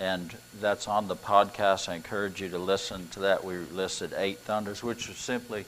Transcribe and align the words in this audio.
and 0.00 0.34
that's 0.60 0.88
on 0.88 1.06
the 1.06 1.14
podcast. 1.14 1.88
I 1.88 1.94
encourage 1.94 2.40
you 2.40 2.48
to 2.48 2.58
listen 2.58 3.06
to 3.08 3.20
that. 3.20 3.44
We 3.44 3.58
listed 3.58 4.14
eight 4.16 4.38
thunders, 4.38 4.82
which 4.82 5.08
is 5.10 5.16
simply 5.18 5.66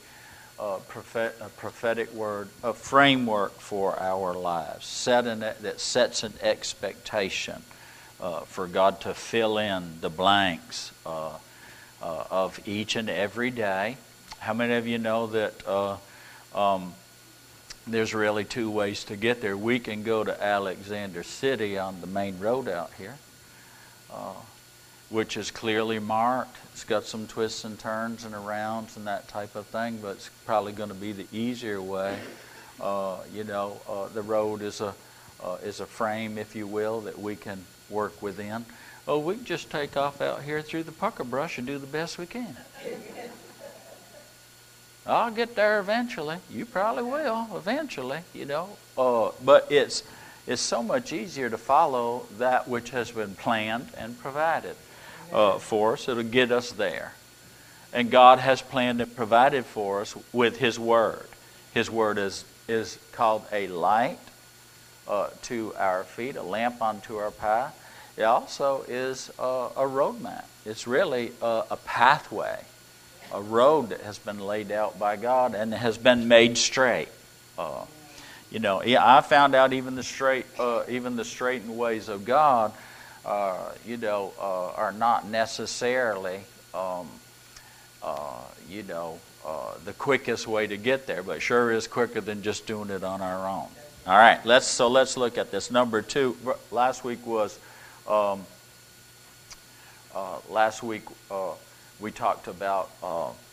a, 0.59 0.79
prophet, 0.89 1.37
a 1.41 1.51
prophetic 1.51 2.13
word, 2.15 2.49
a 2.65 2.73
framework 2.73 3.53
for 3.53 3.99
our 4.01 4.35
lives, 4.35 4.87
set 4.87 5.27
it, 5.27 5.63
that 5.63 5.81
sets 5.81 6.23
an 6.23 6.33
expectation 6.41 7.63
uh, 8.21 8.41
for 8.41 8.67
God 8.67 9.03
to 9.03 9.13
fill 9.13 9.59
in 9.59 10.01
the 10.01 10.11
blanks 10.11 10.93
uh, 11.05 11.33
uh, 12.03 12.25
of 12.31 12.59
each 12.67 12.97
and 12.97 13.11
every 13.11 13.51
day. 13.51 13.99
How 14.39 14.55
many 14.55 14.75
of 14.75 14.87
you 14.87 14.99
know 14.99 15.27
that 15.27 15.55
uh, 15.67 15.97
um, 16.55 16.95
there's 17.87 18.15
really 18.15 18.45
two 18.45 18.71
ways 18.71 19.05
to 19.05 19.17
get 19.17 19.43
there? 19.43 19.57
We 19.59 19.79
can 19.79 20.03
go 20.03 20.25
to 20.25 20.43
Alexander 20.43 21.23
City 21.23 21.77
on 21.77 22.01
the 22.01 22.07
main 22.07 22.39
road 22.39 22.67
out 22.67 22.93
here 22.97 23.17
uh, 24.13 24.35
which 25.11 25.37
is 25.37 25.51
clearly 25.51 25.99
marked. 25.99 26.57
It's 26.73 26.85
got 26.85 27.05
some 27.05 27.27
twists 27.27 27.65
and 27.65 27.79
turns 27.79 28.25
and 28.25 28.35
arounds 28.35 28.97
and 28.97 29.07
that 29.07 29.29
type 29.29 29.57
of 29.57 29.67
thing, 29.67 29.99
but 30.01 30.17
it's 30.17 30.31
probably 30.47 30.73
going 30.73 30.89
to 30.89 30.95
be 30.95 31.13
the 31.13 31.27
easier 31.33 31.81
way. 31.81 32.19
Uh, 32.81 33.19
you 33.33 33.45
know, 33.45 33.81
uh, 33.89 34.09
the 34.09 34.23
road 34.23 34.63
is 34.63 34.81
a 34.81 34.95
uh, 35.43 35.57
is 35.65 35.81
a 35.81 35.87
frame, 35.87 36.39
if 36.39 36.55
you 36.55 36.67
will, 36.67 37.01
that 37.01 37.19
we 37.19 37.37
can 37.37 37.65
work 37.91 38.23
within. 38.23 38.65
Oh, 39.09 39.19
we 39.19 39.35
can 39.35 39.45
just 39.45 39.71
take 39.71 39.97
off 39.97 40.21
out 40.21 40.43
here 40.43 40.63
through 40.63 40.85
the 40.85 40.93
pucker 40.93 41.25
brush 41.25 41.59
and 41.59 41.67
do 41.67 41.79
the 41.79 41.87
best 41.87 42.19
we 42.19 42.27
can. 42.27 42.57
I'll 45.05 45.33
get 45.33 45.57
there 45.57 45.81
eventually. 45.81 46.37
You 46.49 46.65
probably 46.65 47.03
will 47.03 47.49
eventually, 47.57 48.21
you 48.33 48.45
know. 48.45 48.77
Uh, 48.97 49.31
but 49.45 49.67
it's 49.71 50.05
it's 50.47 50.63
so 50.63 50.83
much 50.83 51.13
easier 51.13 51.49
to 51.49 51.59
follow 51.59 52.27
that 52.39 52.69
which 52.69 52.91
has 52.91 53.11
been 53.11 53.35
planned 53.35 53.89
and 53.97 54.19
provided 54.19 54.77
uh, 55.33 55.59
for 55.59 55.95
us. 55.95 56.09
It'll 56.09 56.23
get 56.23 56.51
us 56.51 56.73
there. 56.73 57.15
And 57.93 58.11
God 58.11 58.39
has 58.39 58.63
planned 58.63 59.01
and 59.01 59.15
provided 59.15 59.65
for 59.65 60.01
us 60.01 60.17
with 60.33 60.59
His 60.59 60.79
Word. 60.79 61.27
His 61.75 61.91
Word 61.91 62.19
is, 62.19 62.45
is 62.67 62.99
called 63.13 63.45
a 63.53 63.69
light 63.69 64.19
uh, 65.07 65.29
to 65.43 65.75
our 65.77 66.05
feet, 66.05 66.37
a 66.37 66.43
lamp 66.43 66.83
unto 66.83 67.17
our 67.17 67.31
path. 67.31 67.79
It 68.17 68.23
also 68.23 68.85
is 68.89 69.31
a, 69.39 69.43
a 69.43 69.89
roadmap. 69.89 70.45
It's 70.65 70.87
really 70.87 71.33
a, 71.41 71.65
a 71.71 71.77
pathway, 71.77 72.59
a 73.33 73.41
road 73.41 73.91
that 73.91 74.01
has 74.01 74.19
been 74.19 74.41
laid 74.41 74.71
out 74.71 74.99
by 74.99 75.17
God 75.17 75.55
and 75.55 75.73
has 75.73 75.99
been 75.99 76.29
made 76.29 76.59
straight. 76.59 77.09
Uh, 77.59 77.85
you 78.53 78.59
know, 78.59 78.83
I 78.83 79.23
found 79.23 79.55
out 79.55 79.73
even 79.73 79.95
the 79.95 80.03
straight, 80.03 80.45
uh, 80.59 80.83
even 80.87 81.17
the 81.17 81.25
straightened 81.25 81.79
ways 81.79 82.11
of 82.11 82.27
God, 82.27 82.73
uh, 83.25 83.71
you 83.87 83.97
know, 83.97 84.35
uh, 84.39 84.73
are 84.73 84.93
not 84.93 85.27
necessarily, 85.27 86.41
um, 86.75 87.09
uh, 88.03 88.43
you 88.69 88.83
know, 88.83 89.19
uh, 89.47 89.73
the 89.87 89.95
quickest 89.95 90.47
way 90.47 90.67
to 90.67 90.77
get 90.77 91.07
there, 91.07 91.23
but 91.23 91.41
sure 91.41 91.73
is 91.73 91.87
quicker 91.87 92.21
than 92.21 92.43
just 92.43 92.67
doing 92.67 92.91
it 92.91 93.03
on 93.03 93.23
our 93.23 93.49
own. 93.49 93.69
All 94.07 94.19
right, 94.19 94.45
let's 94.45 94.67
so 94.67 94.89
let's 94.89 95.17
look 95.17 95.39
at 95.39 95.51
this. 95.51 95.71
Number 95.71 96.03
two, 96.03 96.37
last 96.71 97.05
week 97.05 97.27
was, 97.27 97.59
um, 98.07 98.45
uh, 100.15 100.39
last 100.51 100.83
week 100.83 101.05
we 102.03 102.11
talked 102.11 102.49
about 102.49 102.91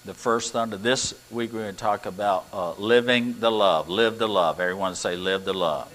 the 0.06 0.14
first 0.16 0.54
thunder. 0.54 0.76
This 0.76 1.14
week 1.30 1.54
we're 1.54 1.62
going 1.62 1.76
to 1.76 1.80
talk 1.80 2.08
about 2.08 2.48
uh, 2.52 2.74
living 2.74 3.40
the 3.40 3.52
love. 3.52 3.90
Live 3.90 4.18
the 4.18 4.28
love. 4.28 4.60
Everyone 4.60 4.96
say, 4.96 5.16
live 5.16 5.46
the 5.46 5.54
love. 5.54 5.94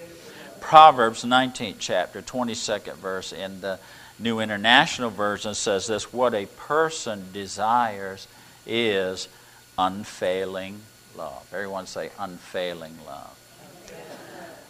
Proverbs 0.61 1.25
19th 1.25 1.77
chapter, 1.81 2.23
22nd 2.23 2.95
verse 2.95 3.33
in 3.33 3.61
the 3.61 3.81
New 4.21 4.39
International 4.39 5.11
Version 5.11 5.55
says 5.55 5.89
this 5.89 6.13
What 6.13 6.33
a 6.33 6.47
person 6.47 7.25
desires 7.33 8.29
is 8.67 9.29
unfailing 9.77 10.81
love. 11.17 11.47
Everyone 11.53 11.87
say, 11.87 12.11
unfailing 12.21 12.97
love. 13.05 13.37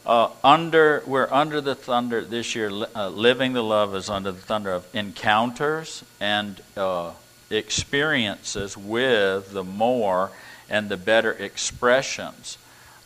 Uh, 0.07 0.31
under 0.43 1.03
we're 1.07 1.29
under 1.31 1.61
the 1.61 1.75
thunder 1.75 2.23
this 2.23 2.55
year. 2.55 2.71
Uh, 2.95 3.09
living 3.09 3.53
the 3.53 3.63
love 3.63 3.95
is 3.95 4.09
under 4.09 4.33
the 4.33 4.41
thunder 4.41 4.73
of 4.73 4.87
encounters 4.95 6.03
and 6.21 6.61
uh, 6.77 7.13
experiences 7.51 8.77
with 8.77 9.53
the 9.53 9.65
more 9.65 10.31
and 10.69 10.89
the 10.89 10.97
better 10.97 11.33
expressions 11.33 12.59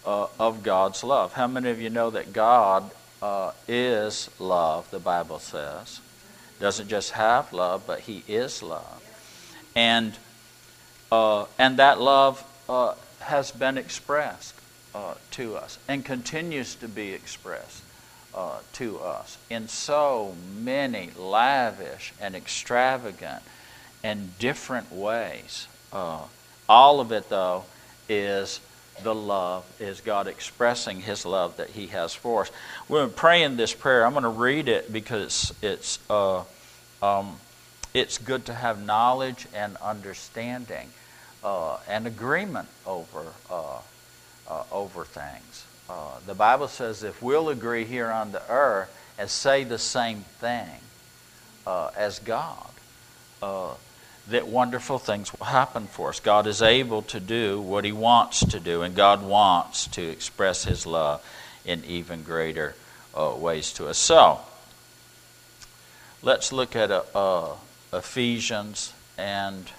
uh, 0.06 0.26
of 0.38 0.62
God's 0.62 1.02
love. 1.04 1.34
How 1.34 1.46
many 1.46 1.70
of 1.70 1.80
you 1.80 1.90
know 1.90 2.10
that 2.10 2.32
God 2.32 2.90
uh, 3.20 3.52
is 3.66 4.30
love, 4.38 4.90
the 4.90 4.98
Bible 4.98 5.38
says? 5.38 6.00
Doesn't 6.60 6.88
just 6.88 7.12
have 7.12 7.52
love, 7.52 7.84
but 7.86 8.00
He 8.00 8.24
is 8.26 8.62
love. 8.62 9.02
And, 9.74 10.14
uh, 11.12 11.46
and 11.58 11.76
that 11.78 12.00
love 12.00 12.44
uh, 12.68 12.94
has 13.20 13.50
been 13.50 13.78
expressed 13.78 14.54
uh, 14.94 15.14
to 15.32 15.56
us 15.56 15.78
and 15.88 16.04
continues 16.04 16.74
to 16.76 16.88
be 16.88 17.12
expressed. 17.12 17.82
Uh, 18.34 18.58
to 18.74 18.98
us 19.00 19.38
in 19.48 19.66
so 19.66 20.34
many 20.60 21.10
lavish 21.16 22.12
and 22.20 22.36
extravagant 22.36 23.42
in 24.02 24.32
different 24.38 24.92
ways. 24.92 25.66
Uh, 25.92 26.20
all 26.68 27.00
of 27.00 27.12
it, 27.12 27.28
though, 27.28 27.64
is 28.08 28.60
the 29.02 29.14
love, 29.14 29.64
is 29.80 30.00
God 30.00 30.26
expressing 30.26 31.00
His 31.00 31.24
love 31.24 31.56
that 31.56 31.70
He 31.70 31.88
has 31.88 32.14
for 32.14 32.42
us. 32.42 32.50
We're 32.88 33.08
praying 33.08 33.56
this 33.56 33.72
prayer. 33.72 34.04
I'm 34.04 34.12
going 34.12 34.24
to 34.24 34.28
read 34.28 34.68
it 34.68 34.92
because 34.92 35.54
it's, 35.62 35.98
uh, 36.10 36.44
um, 37.02 37.36
it's 37.94 38.18
good 38.18 38.46
to 38.46 38.54
have 38.54 38.84
knowledge 38.84 39.46
and 39.54 39.76
understanding 39.78 40.90
uh, 41.44 41.78
and 41.88 42.06
agreement 42.06 42.68
over, 42.86 43.26
uh, 43.50 43.78
uh, 44.48 44.64
over 44.72 45.04
things. 45.04 45.64
Uh, 45.88 46.18
the 46.26 46.34
Bible 46.34 46.68
says 46.68 47.02
if 47.02 47.22
we'll 47.22 47.48
agree 47.48 47.84
here 47.84 48.10
on 48.10 48.32
the 48.32 48.42
earth 48.50 48.94
and 49.18 49.30
say 49.30 49.64
the 49.64 49.78
same 49.78 50.24
thing 50.40 50.68
as 51.66 52.18
God, 52.20 52.70
that 54.30 54.46
wonderful 54.46 54.98
things 54.98 55.32
will 55.38 55.46
happen 55.46 55.86
for 55.86 56.10
us. 56.10 56.20
God 56.20 56.46
is 56.46 56.60
able 56.60 57.02
to 57.02 57.20
do 57.20 57.60
what 57.60 57.84
He 57.84 57.92
wants 57.92 58.40
to 58.44 58.60
do, 58.60 58.82
and 58.82 58.94
God 58.94 59.22
wants 59.22 59.86
to 59.88 60.02
express 60.02 60.64
His 60.64 60.86
love 60.86 61.24
in 61.64 61.84
even 61.84 62.22
greater 62.22 62.74
uh, 63.14 63.34
ways 63.36 63.72
to 63.74 63.88
us. 63.88 63.98
So, 63.98 64.40
let's 66.22 66.52
look 66.52 66.76
at 66.76 66.90
uh, 66.90 67.02
uh, 67.14 67.54
Ephesians, 67.92 68.92
and 69.16 69.70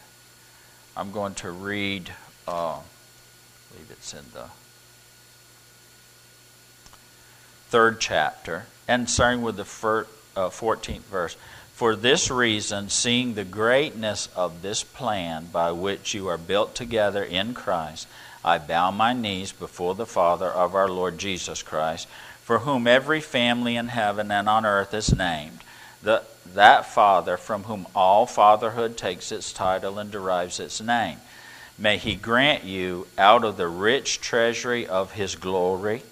I'm 0.98 1.12
going 1.12 1.36
to 1.36 1.52
read, 1.52 2.12
uh, 2.48 2.78
I 2.78 2.81
believe 3.72 3.92
it's 3.92 4.14
in 4.14 4.26
the 4.34 4.46
third 7.69 8.00
chapter, 8.00 8.66
and 8.88 9.07
starting 9.07 9.44
with 9.44 9.57
the 9.57 9.63
14th 9.63 10.06
uh, 10.36 11.00
verse. 11.12 11.38
For 11.80 11.96
this 11.96 12.30
reason, 12.30 12.90
seeing 12.90 13.36
the 13.36 13.46
greatness 13.46 14.28
of 14.36 14.62
this 14.62 14.84
plan 14.84 15.46
by 15.46 15.72
which 15.72 16.14
you 16.14 16.28
are 16.28 16.38
built 16.38 16.76
together 16.76 17.24
in 17.24 17.54
Christ, 17.54 18.06
I 18.44 18.58
bow 18.58 18.92
my 18.92 19.14
knees 19.14 19.54
before 19.54 19.96
the 19.96 20.06
Father 20.06 20.50
of 20.50 20.76
our 20.76 20.90
Lord 20.90 21.18
Jesus 21.18 21.64
Christ, 21.64 22.10
for 22.44 22.60
whom 22.60 22.86
every 22.86 23.22
family 23.22 23.78
in 23.78 23.88
heaven 23.88 24.30
and 24.30 24.50
on 24.50 24.66
earth 24.66 24.94
is 24.94 25.16
named, 25.16 25.60
the, 26.04 26.24
that 26.54 26.86
Father 26.86 27.38
from 27.38 27.64
whom 27.64 27.88
all 27.96 28.26
fatherhood 28.26 28.98
takes 28.98 29.31
its 29.31 29.54
title 29.54 30.00
and 30.00 30.12
derives 30.12 30.60
its 30.60 30.81
name. 30.81 31.20
May 31.78 31.98
he 31.98 32.16
grant 32.16 32.66
you, 32.66 33.08
out 33.18 33.46
of 33.46 33.56
the 33.56 33.70
rich 33.70 34.20
treasury 34.20 34.86
of 34.86 35.14
his 35.14 35.38
glory, 35.38 36.04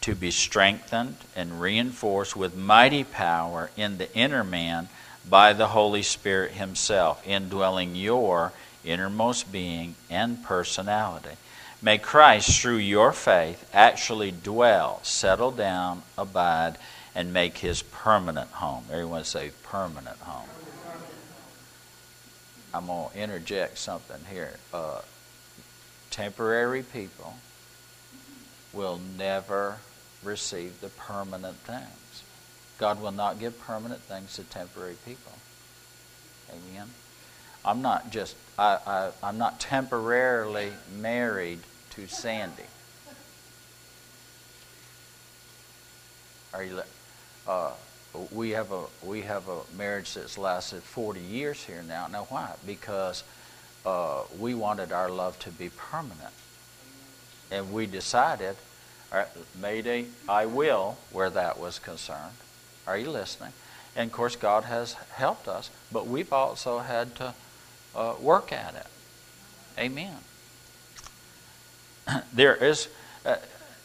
to 0.00 0.14
be 0.14 0.30
strengthened 0.30 1.16
and 1.36 1.60
reinforced 1.60 2.34
with 2.34 2.56
mighty 2.56 3.04
power 3.04 3.70
in 3.76 3.98
the 3.98 4.10
inner 4.16 4.42
man 4.42 4.88
by 5.28 5.52
the 5.52 5.68
Holy 5.68 6.02
Spirit 6.02 6.52
Himself, 6.52 7.26
indwelling 7.26 7.94
your 7.94 8.52
innermost 8.84 9.52
being 9.52 9.94
and 10.10 10.42
personality. 10.42 11.36
May 11.80 11.98
Christ, 11.98 12.60
through 12.60 12.76
your 12.76 13.12
faith, 13.12 13.68
actually 13.72 14.30
dwell, 14.30 15.00
settle 15.02 15.50
down, 15.50 16.02
abide, 16.16 16.76
and 17.14 17.32
make 17.32 17.58
His 17.58 17.82
permanent 17.82 18.50
home. 18.50 18.84
Everyone 18.90 19.24
say 19.24 19.50
permanent 19.62 20.18
home. 20.18 20.48
I'm 22.74 22.86
going 22.86 23.10
to 23.10 23.18
interject 23.18 23.78
something 23.78 24.20
here. 24.30 24.54
Uh, 24.72 25.00
temporary 26.10 26.82
people 26.82 27.34
will 28.72 29.00
never 29.18 29.78
receive 30.22 30.80
the 30.80 30.88
permanent 30.88 31.56
things. 31.58 32.01
God 32.82 33.00
will 33.00 33.12
not 33.12 33.38
give 33.38 33.60
permanent 33.60 34.00
things 34.00 34.34
to 34.34 34.42
temporary 34.42 34.96
people. 35.06 35.30
Amen. 36.50 36.88
I'm 37.64 37.80
not 37.80 38.10
just 38.10 38.34
I, 38.58 38.76
I 38.84 39.10
I'm 39.22 39.38
not 39.38 39.60
temporarily 39.60 40.72
married 40.98 41.60
to 41.90 42.08
Sandy. 42.08 42.64
Are 46.52 46.64
you? 46.64 46.82
Uh, 47.46 47.70
we 48.32 48.50
have 48.50 48.72
a 48.72 48.86
we 49.04 49.20
have 49.20 49.48
a 49.48 49.60
marriage 49.78 50.14
that's 50.14 50.36
lasted 50.36 50.82
40 50.82 51.20
years 51.20 51.62
here 51.62 51.84
now. 51.86 52.08
Now 52.08 52.24
why? 52.30 52.50
Because 52.66 53.22
uh, 53.86 54.22
we 54.40 54.54
wanted 54.54 54.90
our 54.90 55.08
love 55.08 55.38
to 55.38 55.50
be 55.50 55.68
permanent, 55.68 56.34
and 57.48 57.72
we 57.72 57.86
decided, 57.86 58.56
Mayday, 59.54 60.06
I 60.28 60.46
will, 60.46 60.98
where 61.12 61.30
that 61.30 61.60
was 61.60 61.78
concerned. 61.78 62.34
Are 62.86 62.96
you 62.96 63.10
listening? 63.10 63.52
And 63.94 64.10
of 64.10 64.16
course, 64.16 64.36
God 64.36 64.64
has 64.64 64.94
helped 65.14 65.48
us, 65.48 65.70
but 65.90 66.06
we've 66.06 66.32
also 66.32 66.78
had 66.78 67.14
to 67.16 67.34
uh, 67.94 68.14
work 68.20 68.52
at 68.52 68.74
it. 68.74 68.86
Amen. 69.78 70.16
there 72.32 72.56
is, 72.56 72.88
uh, 73.24 73.36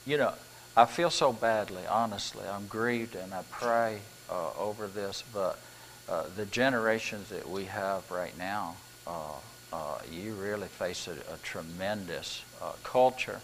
you 0.06 0.18
know, 0.18 0.34
I 0.76 0.86
feel 0.86 1.10
so 1.10 1.34
badly, 1.34 1.86
honestly. 1.88 2.46
I'm 2.48 2.68
grieved 2.68 3.16
and 3.16 3.34
I 3.34 3.42
pray 3.52 4.00
uh, 4.30 4.52
over 4.58 4.88
this, 4.88 5.24
but 5.34 5.60
uh, 6.08 6.24
the 6.36 6.46
generations 6.46 7.30
that 7.30 7.50
we 7.50 7.66
have 7.66 8.10
right 8.10 8.38
now, 8.38 8.76
uh, 9.06 9.34
uh, 9.74 10.00
you 10.12 10.34
really 10.34 10.68
face 10.68 11.08
a, 11.08 11.12
a 11.34 11.38
tremendous 11.44 12.44
culture. 12.84 13.42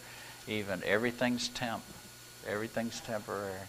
Even 0.47 0.81
everything's 0.85 1.49
temp, 1.49 1.83
everything's 2.47 2.99
temporary. 3.01 3.67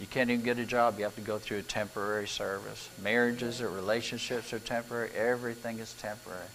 You 0.00 0.06
can't 0.06 0.30
even 0.30 0.44
get 0.44 0.58
a 0.58 0.64
job. 0.64 0.96
You 0.96 1.04
have 1.04 1.14
to 1.16 1.20
go 1.20 1.38
through 1.38 1.58
a 1.58 1.62
temporary 1.62 2.26
service. 2.26 2.88
Marriages 3.02 3.60
or 3.60 3.68
relationships 3.68 4.52
are 4.52 4.58
temporary. 4.58 5.10
Everything 5.14 5.78
is 5.78 5.92
temporary. 5.94 6.48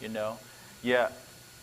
You 0.00 0.08
know. 0.08 0.38
Yeah, 0.82 1.10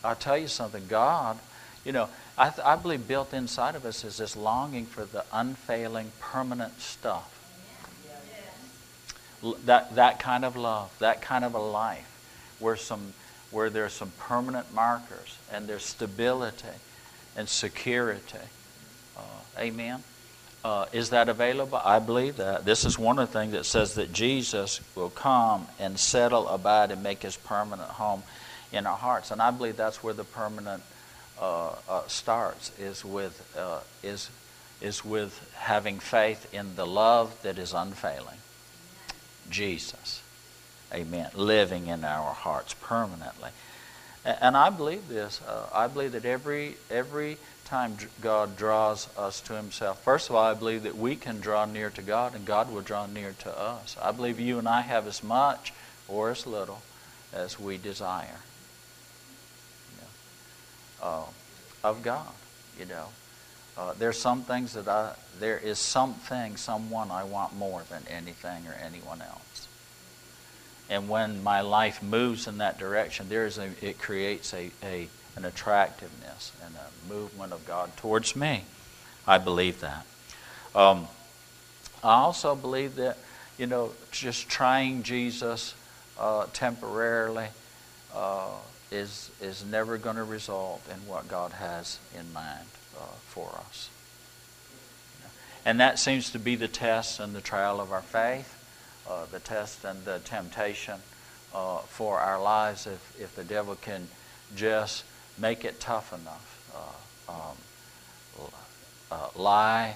I'll 0.04 0.16
tell 0.16 0.38
you 0.38 0.48
something. 0.48 0.88
God, 0.88 1.38
you 1.84 1.92
know, 1.92 2.08
I, 2.38 2.50
th- 2.50 2.66
I 2.66 2.78
believe 2.78 3.06
built 3.06 3.34
inside 3.34 3.76
of 3.76 3.86
us 3.86 4.06
is 4.06 4.18
this 4.18 4.38
longing 4.38 4.86
for 4.86 5.04
the 5.04 5.26
unfailing, 5.34 6.14
permanent 6.22 6.80
stuff. 6.80 7.36
That, 9.66 9.96
that 9.96 10.20
kind 10.20 10.46
of 10.46 10.56
love, 10.56 10.94
that 11.00 11.22
kind 11.22 11.44
of 11.44 11.54
a 11.54 11.60
life 11.60 12.56
where, 12.60 12.76
some, 12.76 13.14
where 13.52 13.70
there's 13.70 13.94
some 13.94 14.12
permanent 14.20 14.74
markers 14.74 15.38
and 15.52 15.68
there's 15.68 15.84
stability 15.84 16.68
and 17.36 17.48
security. 17.48 18.38
Uh, 19.18 19.22
amen? 19.58 20.04
Uh, 20.64 20.86
is 20.92 21.12
that 21.12 21.30
available? 21.30 21.80
I 21.84 22.00
believe 22.00 22.38
that. 22.38 22.66
This 22.66 22.84
is 22.84 23.00
one 23.00 23.18
of 23.18 23.32
the 23.32 23.40
things 23.40 23.54
that 23.54 23.66
says 23.66 23.96
that 23.96 24.12
Jesus 24.12 24.82
will 24.94 25.10
come 25.10 25.68
and 25.80 25.98
settle, 25.98 26.50
abide, 26.50 26.92
and 26.92 27.02
make 27.02 27.22
his 27.22 27.38
permanent 27.38 27.90
home 27.90 28.24
in 28.72 28.86
our 28.86 28.98
hearts. 28.98 29.32
And 29.32 29.42
I 29.42 29.52
believe 29.52 29.78
that's 29.78 30.04
where 30.04 30.14
the 30.14 30.26
permanent 30.26 30.84
uh, 31.40 31.72
uh, 31.88 32.08
starts 32.08 32.78
is 32.78 33.06
with 33.06 33.42
uh, 33.58 33.80
is 34.04 34.30
is 34.82 35.04
with 35.06 35.40
having 35.56 36.00
faith 36.00 36.54
in 36.54 36.76
the 36.76 36.86
love 36.86 37.42
that 37.44 37.58
is 37.58 37.74
unfailing. 37.74 38.38
Jesus. 39.50 40.22
Amen. 40.94 41.30
Living 41.36 41.88
in 41.88 42.04
our 42.04 42.34
hearts 42.34 42.74
permanently. 42.82 43.52
And 44.26 44.58
I 44.58 44.70
believe 44.70 45.08
this. 45.08 45.42
Uh, 45.48 45.68
I 45.74 45.88
believe 45.88 46.12
that 46.12 46.26
every 46.26 46.76
every 46.90 47.38
time 47.70 47.98
God 48.22 48.58
draws 48.58 49.08
us 49.18 49.42
to 49.42 49.54
Himself, 49.54 50.04
first 50.04 50.30
of 50.30 50.36
all, 50.36 50.44
I 50.44 50.54
believe 50.54 50.84
that 50.84 50.98
we 50.98 51.16
can 51.16 51.40
draw 51.40 51.66
near 51.66 51.90
to 51.92 52.02
God, 52.02 52.36
and 52.36 52.46
God 52.46 52.72
will 52.72 52.82
draw 52.82 53.06
near 53.06 53.36
to 53.40 53.60
us. 53.60 53.96
I 54.02 54.12
believe 54.12 54.40
you 54.40 54.60
and 54.60 54.68
I 54.68 54.82
have 54.82 55.08
as 55.08 55.24
much 55.24 55.74
or 56.08 56.32
as 56.32 56.48
little 56.48 56.82
as 57.34 57.60
we 57.60 57.78
desire. 57.78 58.40
You 59.92 60.02
know, 60.02 61.08
uh, 61.08 61.24
of 61.84 62.04
God. 62.04 62.34
You 62.80 62.86
know, 62.86 63.08
uh, 63.78 63.94
there's 63.98 64.18
some 64.18 64.42
things 64.44 64.74
that 64.74 64.88
I 64.88 65.14
there 65.40 65.58
is 65.58 65.80
something, 65.80 66.58
someone 66.58 67.12
I 67.12 67.24
want 67.24 67.56
more 67.56 67.84
than 67.90 68.04
anything 68.10 68.68
or 68.68 68.74
anyone 68.74 69.22
else. 69.22 69.68
And 70.90 71.08
when 71.08 71.44
my 71.44 71.62
life 71.62 72.02
moves 72.02 72.48
in 72.48 72.58
that 72.58 72.80
direction, 72.80 73.30
there 73.30 73.46
is 73.46 73.58
a, 73.58 73.70
it 73.82 74.00
creates 74.00 74.54
a, 74.54 74.72
a, 74.84 75.08
an 75.36 75.46
attractiveness 75.46 76.52
and 76.66 76.76
a 76.76 77.14
movement 77.14 77.54
of 77.54 77.66
God 77.66 77.96
towards 77.98 78.36
me. 78.36 78.64
I 79.28 79.38
believe 79.38 79.82
that. 79.82 80.06
Um, 80.76 81.08
I 82.04 82.14
also 82.14 82.56
believe 82.56 82.96
that, 82.96 83.18
you 83.58 83.68
know, 83.68 83.92
just 84.12 84.50
trying 84.50 85.04
Jesus 85.04 85.74
uh, 86.20 86.46
temporarily 86.54 87.48
uh, 88.16 88.50
is, 88.92 89.30
is 89.42 89.66
never 89.66 89.98
going 89.98 90.16
to 90.16 90.24
result 90.24 90.82
in 90.92 91.08
what 91.08 91.28
God 91.28 91.52
has 91.54 92.00
in 92.18 92.32
mind 92.34 92.68
uh, 92.98 93.04
for 93.28 93.50
us. 93.68 93.90
And 95.66 95.80
that 95.80 96.00
seems 96.00 96.32
to 96.32 96.40
be 96.40 96.56
the 96.56 96.68
test 96.68 97.20
and 97.20 97.36
the 97.36 97.42
trial 97.42 97.80
of 97.80 97.92
our 97.92 98.02
faith 98.02 98.56
uh, 99.10 99.26
the 99.32 99.40
test 99.40 99.84
and 99.84 100.06
the 100.06 100.20
temptation 100.20 101.00
uh, 101.54 101.80
for 101.80 102.20
our 102.20 102.42
lives 102.42 102.86
if, 102.86 103.16
if 103.20 103.36
the 103.36 103.44
devil 103.44 103.76
can 103.76 104.08
just 104.56 105.04
make 105.40 105.66
it 105.66 105.80
tough 105.80 106.14
enough. 106.14 106.46
Uh, 106.76 107.32
um, 107.32 107.58
uh, 109.12 109.28
lie 109.36 109.96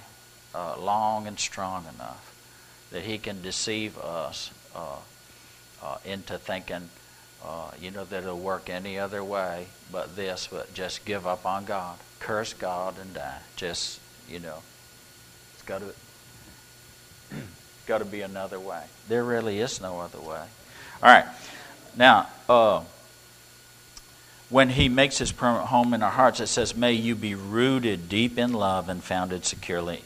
uh, 0.56 0.76
long 0.80 1.28
and 1.28 1.40
strong 1.40 1.86
enough 1.96 2.34
that 2.92 3.04
he 3.04 3.18
can 3.18 3.42
deceive 3.42 3.98
us 3.98 4.52
into 6.06 6.38
thinking, 6.38 6.90
you 7.80 7.92
know, 7.92 8.06
that 8.06 8.24
it'll 8.24 8.38
work 8.38 8.70
any 8.70 8.98
other 8.98 9.24
way 9.24 9.68
but 9.92 10.16
this, 10.16 10.48
but 10.52 10.74
just 10.74 11.06
give 11.06 11.28
up 11.28 11.46
on 11.46 11.66
God, 11.66 11.98
curse 12.20 12.54
God, 12.54 12.98
and 13.00 13.14
die. 13.14 13.40
Just, 13.56 14.00
you 14.30 14.40
know, 14.40 14.58
it's 15.54 15.64
got 15.64 15.82
to 15.82 15.94
got 17.88 18.00
to 18.00 18.06
be 18.06 18.22
another 18.22 18.60
way. 18.60 18.84
There 19.08 19.24
really 19.24 19.60
is 19.60 19.82
no 19.82 20.00
other 20.00 20.20
way. 20.20 20.44
All 21.02 21.10
right. 21.10 21.26
Now, 21.96 22.28
uh, 22.50 22.82
when 24.54 24.70
he 24.70 24.88
makes 24.88 25.18
his 25.18 25.32
permanent 25.32 25.70
home 25.70 25.96
in 25.96 26.04
our 26.04 26.12
hearts, 26.12 26.40
it 26.40 26.46
says, 26.46 26.76
May 26.76 26.94
you 26.94 27.16
be 27.16 27.34
rooted 27.34 28.08
deep 28.08 28.38
in 28.38 28.54
love 28.54 28.88
and 28.88 29.04
founded 29.04 29.46
securely 29.46 30.04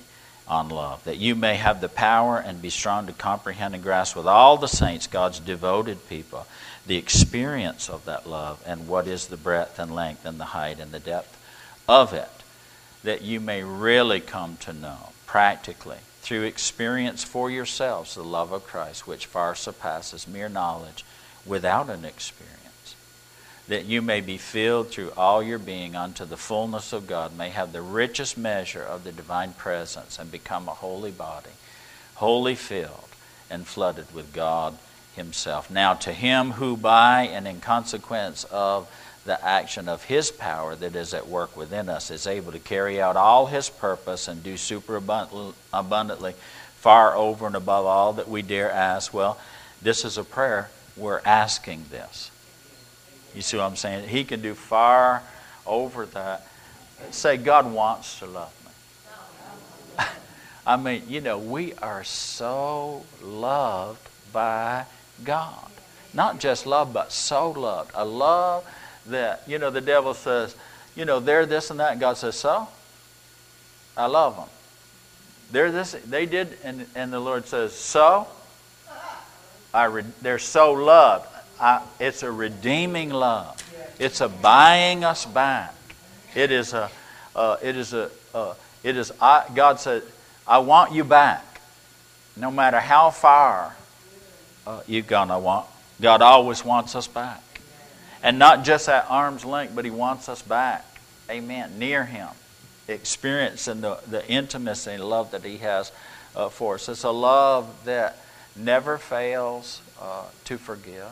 on 0.48 0.70
love, 0.70 1.04
that 1.04 1.18
you 1.18 1.36
may 1.36 1.56
have 1.56 1.82
the 1.82 1.89
power 1.89 2.38
and 2.38 2.62
be 2.62 2.70
strong 2.70 3.08
to 3.08 3.12
comprehend 3.12 3.74
and 3.75 3.84
grasp 3.84 4.16
with 4.16 4.25
all 4.25 4.56
the 4.56 4.70
saints, 4.70 5.06
God's 5.06 5.42
devoted 5.42 6.08
people, 6.08 6.48
the 6.86 6.96
experience 6.96 7.89
of 7.89 8.06
that 8.06 8.25
love 8.25 8.63
and 8.66 8.88
what 8.88 9.06
is 9.06 9.27
the 9.27 9.36
breadth 9.36 9.80
and 9.80 9.94
length 9.94 10.25
and 10.25 10.39
the 10.39 10.46
height 10.46 10.80
and 10.80 10.94
the 10.94 11.00
depth 11.00 11.38
of 11.89 12.13
it, 12.13 12.30
that 13.04 13.22
you 13.22 13.42
may 13.42 13.63
really 13.63 14.22
come 14.22 14.56
to 14.62 14.72
know 14.72 15.10
practically 15.25 15.98
through 16.22 16.44
experience 16.44 17.22
for 17.22 17.51
yourselves 17.51 18.16
the 18.16 18.24
love 18.24 18.54
of 18.54 18.66
Christ, 18.66 19.06
which 19.06 19.25
far 19.25 19.56
surpasses 19.56 20.25
mere 20.25 20.48
knowledge 20.48 21.04
without 21.46 21.89
an 21.89 22.06
experience, 22.06 22.67
that 23.68 23.86
you 23.86 24.02
may 24.02 24.22
be 24.22 24.38
filled 24.38 24.90
through 24.90 25.12
all 25.18 25.44
your 25.44 25.60
being 25.60 25.96
unto 25.96 26.24
the 26.26 26.38
fullness 26.38 26.94
of 26.94 27.08
God, 27.08 27.38
may 27.38 27.50
have 27.50 27.74
the 27.74 27.82
richest 27.82 28.38
measure 28.38 28.84
of 28.84 29.04
the 29.04 29.12
divine 29.12 29.54
presence, 29.54 30.18
and 30.18 30.32
become 30.32 30.68
a 30.68 30.74
holy 30.74 31.12
body, 31.12 31.50
wholly 32.16 32.56
filled 32.56 33.10
and 33.50 33.68
flooded 33.68 34.14
with 34.14 34.34
God 34.34 34.78
Himself. 35.16 35.70
Now, 35.70 35.94
to 35.96 36.14
Him 36.14 36.52
who 36.52 36.78
by 36.78 37.24
and 37.24 37.48
in 37.48 37.60
consequence 37.60 38.46
of 38.46 38.90
the 39.26 39.44
action 39.46 39.90
of 39.90 40.06
His 40.06 40.32
power 40.32 40.76
that 40.76 40.96
is 40.96 41.14
at 41.14 41.28
work 41.28 41.58
within 41.58 41.90
us 41.90 42.10
is 42.10 42.26
able 42.26 42.54
to 42.54 42.60
carry 42.60 43.02
out 43.02 43.18
all 43.18 43.48
His 43.48 43.70
purpose 43.70 44.30
and 44.30 44.42
do 44.42 44.56
superabundantly, 44.56 46.34
far 46.78 47.16
over 47.16 47.48
and 47.48 47.56
above 47.56 47.86
all 47.86 48.14
that 48.14 48.30
we 48.30 48.42
dare 48.42 48.72
ask. 48.72 49.14
Well, 49.14 49.38
this 49.82 50.06
is 50.06 50.18
a 50.18 50.24
prayer. 50.24 50.70
We're 50.96 51.22
asking 51.26 51.86
this. 51.92 52.32
You 53.38 53.44
see 53.44 53.56
what 53.56 53.65
I'm 53.65 53.75
saying? 53.75 54.10
He 54.10 54.24
can 54.24 54.41
do 54.41 54.56
far 54.56 55.22
over 55.67 56.08
that. 56.08 56.48
Say, 57.12 57.38
God 57.38 57.72
wants 57.72 58.17
to 58.17 58.25
love 58.25 58.51
me. 58.65 60.03
I 60.65 60.75
mean, 60.75 61.03
you 61.08 61.22
know, 61.22 61.38
we 61.38 61.75
are 61.75 62.03
so 62.03 63.06
loved 63.22 64.01
by 64.34 64.86
God. 65.24 65.70
Not 66.15 66.39
just 66.39 66.65
loved, 66.65 66.96
but 66.96 67.12
so 67.12 67.51
loved. 67.51 67.91
A 67.94 68.03
love 68.03 68.65
that, 69.06 69.44
you 69.46 69.60
know, 69.60 69.70
the 69.70 69.82
devil 69.82 70.15
says, 70.15 70.56
you 70.96 71.06
know, 71.06 71.20
they're 71.20 71.46
this 71.46 71.70
and 71.70 71.79
that. 71.79 71.91
And 71.91 72.01
God 72.01 72.17
says, 72.17 72.36
so? 72.36 72.67
I 73.96 74.08
love 74.08 74.36
them. 74.36 74.50
They're 75.51 75.72
this, 75.72 75.91
they 75.91 76.25
did, 76.25 76.58
and, 76.63 76.88
and 76.96 77.13
the 77.13 77.20
Lord 77.20 77.46
says, 77.46 77.74
so? 77.74 78.25
I 79.75 79.84
re, 79.84 80.03
they're 80.24 80.39
so 80.39 80.74
loved. 80.74 81.27
I, 81.60 81.82
it's 82.00 82.24
a 82.24 82.32
redeeming 82.32 83.10
love. 83.10 83.56
It's 84.00 84.22
a 84.22 84.30
buying 84.30 85.04
us 85.04 85.26
back. 85.26 85.74
It 86.36 86.52
is 86.52 86.74
a, 86.74 86.92
uh, 87.36 87.58
it 87.62 87.76
is 87.76 87.94
a, 87.94 88.12
uh, 88.34 88.54
it 88.84 88.96
is, 88.96 89.12
I, 89.20 89.46
God 89.54 89.80
said, 89.80 90.04
I 90.48 90.60
want 90.60 90.94
you 90.94 91.04
back. 91.04 91.44
No 92.36 92.52
matter 92.52 92.80
how 92.80 93.10
far 93.10 93.76
uh, 94.68 94.82
you've 94.88 95.08
gone, 95.08 95.32
I 95.32 95.38
want, 95.38 95.66
God 96.00 96.22
always 96.22 96.64
wants 96.64 96.96
us 96.96 97.08
back. 97.08 97.42
And 98.22 98.38
not 98.38 98.64
just 98.64 98.88
at 98.90 99.06
arm's 99.10 99.44
length, 99.46 99.76
but 99.76 99.86
He 99.86 99.92
wants 99.92 100.30
us 100.30 100.42
back. 100.42 100.86
Amen. 101.30 101.80
Near 101.80 102.06
Him. 102.06 102.30
Experiencing 102.88 103.82
the, 103.82 104.00
the 104.08 104.28
intimacy 104.30 104.92
and 104.92 105.04
love 105.04 105.32
that 105.32 105.44
He 105.44 105.58
has 105.58 105.92
uh, 106.36 106.50
for 106.50 106.76
us. 106.76 106.88
It's 106.88 107.04
a 107.04 107.12
love 107.12 107.68
that 107.86 108.18
never 108.56 108.98
fails 108.98 109.82
uh, 110.02 110.26
to 110.46 110.58
forgive, 110.58 111.10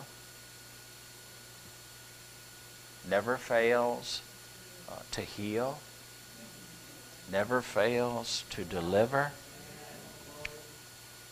never 3.10 3.38
fails 3.38 4.22
uh, 4.90 5.00
to 5.12 5.22
heal, 5.22 5.80
never 7.32 7.62
fails 7.62 8.44
to 8.52 8.64
deliver, 8.64 9.32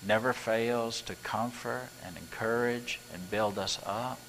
never 0.06 0.34
fails 0.34 1.02
to 1.02 1.16
comfort 1.16 1.90
and 2.06 2.18
encourage 2.18 3.00
and 3.14 3.30
build 3.30 3.58
us 3.58 3.80
up, 3.86 4.20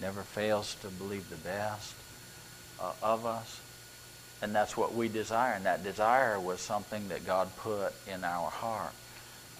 never 0.00 0.22
fails 0.22 0.76
to 0.82 0.88
believe 0.88 1.28
the 1.30 1.36
best 1.36 1.94
uh, 2.80 2.92
of 3.02 3.26
us. 3.26 3.60
And 4.40 4.54
that's 4.54 4.76
what 4.76 4.94
we 4.94 5.08
desire. 5.08 5.54
And 5.54 5.66
that 5.66 5.82
desire 5.82 6.38
was 6.38 6.60
something 6.60 7.08
that 7.08 7.26
God 7.26 7.48
put 7.56 7.92
in 8.06 8.22
our 8.22 8.50
heart. 8.50 8.92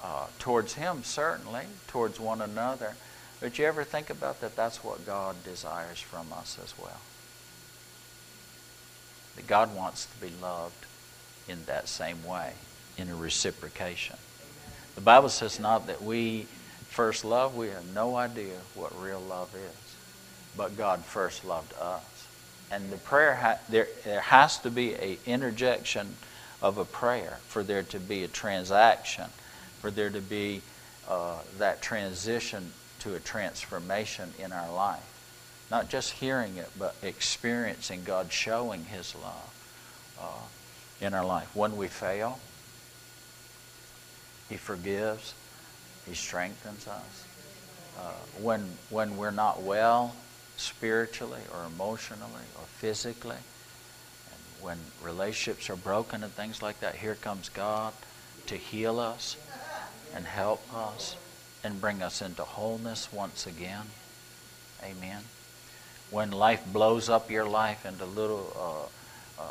Uh, 0.00 0.26
towards 0.38 0.74
Him, 0.74 1.02
certainly, 1.02 1.64
towards 1.88 2.20
one 2.20 2.40
another. 2.40 2.94
But 3.40 3.58
you 3.58 3.66
ever 3.66 3.84
think 3.84 4.10
about 4.10 4.40
that? 4.40 4.56
That's 4.56 4.82
what 4.82 5.06
God 5.06 5.36
desires 5.44 6.00
from 6.00 6.32
us 6.32 6.58
as 6.62 6.74
well. 6.78 7.00
That 9.36 9.46
God 9.46 9.74
wants 9.76 10.06
to 10.06 10.20
be 10.20 10.32
loved 10.42 10.86
in 11.48 11.64
that 11.66 11.88
same 11.88 12.24
way, 12.24 12.52
in 12.96 13.08
a 13.08 13.14
reciprocation. 13.14 14.16
The 14.96 15.00
Bible 15.00 15.28
says 15.28 15.60
not 15.60 15.86
that 15.86 16.02
we 16.02 16.46
first 16.88 17.24
love, 17.24 17.54
we 17.54 17.68
have 17.68 17.94
no 17.94 18.16
idea 18.16 18.56
what 18.74 19.00
real 19.00 19.20
love 19.20 19.54
is. 19.54 19.96
But 20.56 20.76
God 20.76 21.04
first 21.04 21.44
loved 21.44 21.72
us. 21.80 22.26
And 22.70 22.90
the 22.90 22.96
prayer, 22.96 23.36
ha- 23.36 23.60
there, 23.68 23.86
there 24.04 24.20
has 24.20 24.58
to 24.58 24.70
be 24.70 24.94
a 24.94 25.18
interjection 25.24 26.16
of 26.60 26.76
a 26.76 26.84
prayer 26.84 27.38
for 27.46 27.62
there 27.62 27.84
to 27.84 28.00
be 28.00 28.24
a 28.24 28.28
transaction 28.28 29.26
for 29.80 29.90
there 29.90 30.10
to 30.10 30.20
be 30.20 30.60
uh, 31.08 31.38
that 31.58 31.80
transition 31.80 32.72
to 33.00 33.14
a 33.14 33.20
transformation 33.20 34.32
in 34.38 34.52
our 34.52 34.72
life. 34.72 35.02
Not 35.70 35.88
just 35.88 36.12
hearing 36.12 36.56
it, 36.56 36.70
but 36.78 36.96
experiencing 37.02 38.04
God 38.04 38.32
showing 38.32 38.86
His 38.86 39.14
love 39.14 39.54
uh, 40.20 41.04
in 41.04 41.14
our 41.14 41.24
life. 41.24 41.54
When 41.54 41.76
we 41.76 41.88
fail, 41.88 42.38
He 44.48 44.56
forgives, 44.56 45.34
He 46.06 46.14
strengthens 46.14 46.86
us. 46.88 47.24
Uh, 47.98 48.12
when, 48.40 48.64
when 48.90 49.16
we're 49.16 49.30
not 49.30 49.62
well 49.62 50.14
spiritually 50.56 51.42
or 51.52 51.64
emotionally 51.64 52.46
or 52.56 52.64
physically, 52.78 53.36
and 53.36 54.64
when 54.64 54.78
relationships 55.02 55.68
are 55.68 55.76
broken 55.76 56.22
and 56.22 56.32
things 56.32 56.62
like 56.62 56.80
that, 56.80 56.94
here 56.94 57.16
comes 57.16 57.48
God 57.48 57.92
to 58.46 58.56
heal 58.56 58.98
us 58.98 59.36
and 60.14 60.24
help 60.24 60.62
us 60.74 61.16
and 61.64 61.80
bring 61.80 62.02
us 62.02 62.22
into 62.22 62.42
wholeness 62.42 63.12
once 63.12 63.46
again. 63.46 63.86
Amen. 64.82 65.22
When 66.10 66.30
life 66.30 66.64
blows 66.72 67.08
up 67.08 67.30
your 67.30 67.44
life 67.44 67.84
into 67.84 68.04
little 68.04 68.90
uh, 69.38 69.42
uh, 69.42 69.44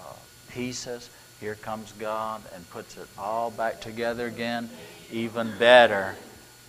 uh, 0.00 0.14
pieces, 0.50 1.10
here 1.40 1.54
comes 1.56 1.92
God 1.92 2.42
and 2.54 2.68
puts 2.70 2.96
it 2.96 3.08
all 3.18 3.50
back 3.50 3.80
together 3.80 4.26
again, 4.26 4.70
even 5.10 5.52
better 5.58 6.14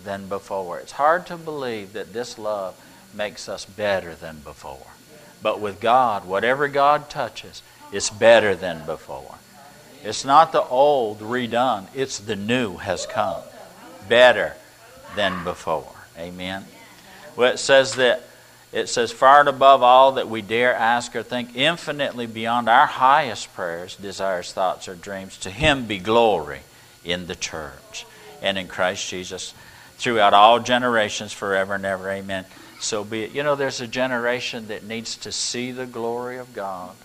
than 0.04 0.28
before. 0.28 0.80
It's 0.80 0.94
hard 0.94 1.28
to 1.28 1.38
believe 1.38 1.94
that 1.94 2.14
this 2.14 2.38
love 2.38 2.76
makes 3.14 3.48
us 3.48 3.66
better 3.66 4.16
than 4.16 4.40
before. 4.40 4.88
But 5.42 5.60
with 5.60 5.80
God, 5.80 6.26
whatever 6.26 6.68
God 6.68 7.10
touches, 7.10 7.62
it's 7.92 8.10
better 8.10 8.56
than 8.56 8.86
before. 8.86 9.36
It's 10.04 10.26
not 10.26 10.52
the 10.52 10.64
old 10.64 11.20
redone, 11.20 11.88
it's 11.94 12.20
the 12.20 12.36
new 12.36 12.78
has 12.78 13.06
come. 13.06 13.42
Better 14.10 14.56
than 15.16 15.44
before. 15.44 15.92
Amen. 16.18 16.66
Well, 17.36 17.54
it 17.54 17.60
says 17.60 17.96
that 17.96 18.24
it 18.76 18.90
says, 18.90 19.14
far 19.14 19.40
and 19.40 19.48
above 19.48 19.84
all 19.84 20.14
that 20.14 20.28
we 20.28 20.42
dare 20.42 20.76
ask 20.76 21.16
or 21.16 21.24
think, 21.24 21.56
infinitely 21.56 22.28
beyond 22.28 22.68
our 22.68 22.86
highest 22.86 23.54
prayers, 23.54 23.96
desires, 23.96 24.52
thoughts, 24.52 24.90
or 24.90 24.96
dreams, 24.96 25.38
to 25.38 25.50
Him 25.50 25.86
be 25.86 25.98
glory 25.98 26.60
in 27.06 27.28
the 27.28 27.38
church 27.38 28.06
and 28.42 28.58
in 28.58 28.68
Christ 28.68 29.10
Jesus 29.10 29.54
throughout 29.98 30.34
all 30.34 30.60
generations, 30.60 31.32
forever 31.32 31.76
and 31.76 31.86
ever. 31.86 32.10
Amen. 32.12 32.46
So 32.82 33.06
be 33.06 33.24
it. 33.24 33.32
You 33.32 33.44
know, 33.44 33.56
there's 33.56 33.80
a 33.80 33.88
generation 33.88 34.68
that 34.68 34.84
needs 34.84 35.16
to 35.18 35.32
see 35.32 35.72
the 35.72 35.86
glory 35.86 36.38
of 36.38 36.54
God, 36.54 36.96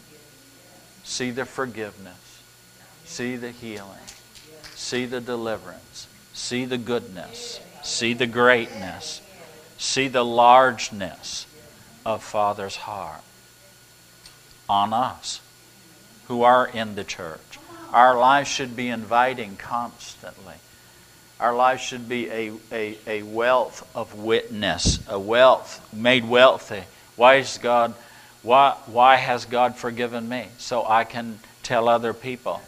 see 1.05 1.31
the 1.31 1.45
forgiveness, 1.45 2.43
see 3.05 3.37
the 3.37 3.53
healing, 3.53 3.87
see 4.75 5.07
the 5.07 5.21
deliverance, 5.21 6.09
see 6.33 6.65
the 6.65 6.79
goodness, 6.79 7.61
see 7.83 8.15
the 8.15 8.27
greatness, 8.27 9.21
see 9.79 10.09
the 10.09 10.25
largeness 10.25 11.47
of 12.05 12.23
Father's 12.23 12.77
heart 12.77 13.23
on 14.69 14.93
us 14.93 15.41
who 16.29 16.43
are 16.43 16.67
in 16.67 16.95
the 16.95 17.05
church. 17.05 17.59
Our 17.93 18.19
lives 18.19 18.49
should 18.49 18.77
be 18.77 18.89
inviting 18.89 19.57
constantly. 19.57 20.55
Our 21.41 21.55
lives 21.55 21.83
should 21.83 22.09
be 22.09 22.29
a, 22.31 22.53
a, 22.71 22.99
a 23.07 23.23
wealth 23.23 23.89
of 23.95 24.15
witness, 24.15 25.01
a 25.09 25.19
wealth 25.19 25.87
made 25.93 26.29
wealthy. 26.29 26.83
Why 27.17 27.37
is 27.37 27.59
God 27.59 27.95
why, 28.43 28.77
why 28.87 29.17
has 29.17 29.45
God 29.45 29.77
forgiven 29.77 30.29
me? 30.29 30.47
So 30.59 30.87
I 30.87 31.05
can 31.05 31.39
tell 31.63 31.89
other 31.89 32.15
people. 32.15 32.63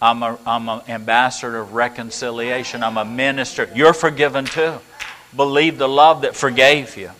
I'm, 0.00 0.22
a, 0.22 0.38
I'm 0.46 0.68
an 0.68 0.82
ambassador 0.88 1.58
of 1.58 1.72
reconciliation. 1.72 2.82
I'm 2.82 2.98
a 2.98 3.04
minister. 3.04 3.70
You're 3.74 3.94
forgiven 3.94 4.44
too. 4.44 4.78
Believe 5.34 5.78
the 5.78 5.88
love 5.88 6.22
that 6.22 6.36
forgave 6.36 6.96
you. 6.96 7.10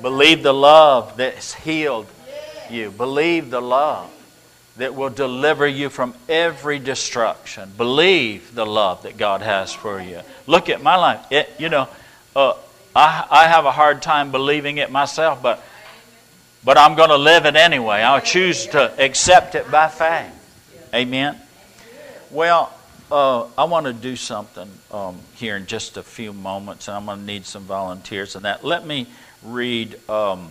Believe 0.00 0.42
the 0.42 0.54
love 0.54 1.16
that's 1.16 1.54
healed 1.54 2.06
you. 2.70 2.90
Believe 2.90 3.50
the 3.50 3.60
love 3.60 4.10
that 4.76 4.94
will 4.94 5.10
deliver 5.10 5.66
you 5.66 5.90
from 5.90 6.14
every 6.28 6.78
destruction. 6.78 7.70
Believe 7.76 8.54
the 8.54 8.64
love 8.64 9.02
that 9.02 9.16
God 9.18 9.42
has 9.42 9.72
for 9.72 10.00
you. 10.00 10.20
Look 10.46 10.68
at 10.68 10.82
my 10.82 10.96
life. 10.96 11.20
It, 11.30 11.50
you 11.58 11.68
know, 11.68 11.88
uh, 12.34 12.54
I, 12.94 13.26
I 13.30 13.48
have 13.48 13.66
a 13.66 13.72
hard 13.72 14.02
time 14.02 14.30
believing 14.30 14.78
it 14.78 14.90
myself, 14.90 15.42
but, 15.42 15.62
but 16.64 16.78
I'm 16.78 16.94
going 16.94 17.10
to 17.10 17.18
live 17.18 17.44
it 17.44 17.56
anyway. 17.56 17.96
I'll 17.96 18.20
choose 18.20 18.66
to 18.68 19.04
accept 19.04 19.54
it 19.54 19.70
by 19.70 19.88
faith. 19.88 20.39
Amen. 20.92 21.36
Well, 22.32 22.72
uh, 23.12 23.46
I 23.56 23.64
want 23.64 23.86
to 23.86 23.92
do 23.92 24.16
something 24.16 24.68
um, 24.90 25.20
here 25.36 25.56
in 25.56 25.66
just 25.66 25.96
a 25.96 26.02
few 26.02 26.32
moments, 26.32 26.88
and 26.88 26.96
I'm 26.96 27.06
going 27.06 27.20
to 27.20 27.24
need 27.24 27.46
some 27.46 27.62
volunteers 27.62 28.34
in 28.34 28.42
that. 28.42 28.64
Let 28.64 28.84
me 28.84 29.06
read 29.44 30.00
um, 30.10 30.50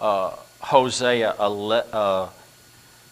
uh, 0.00 0.34
Hosea. 0.60 1.32
Uh, 1.32 2.28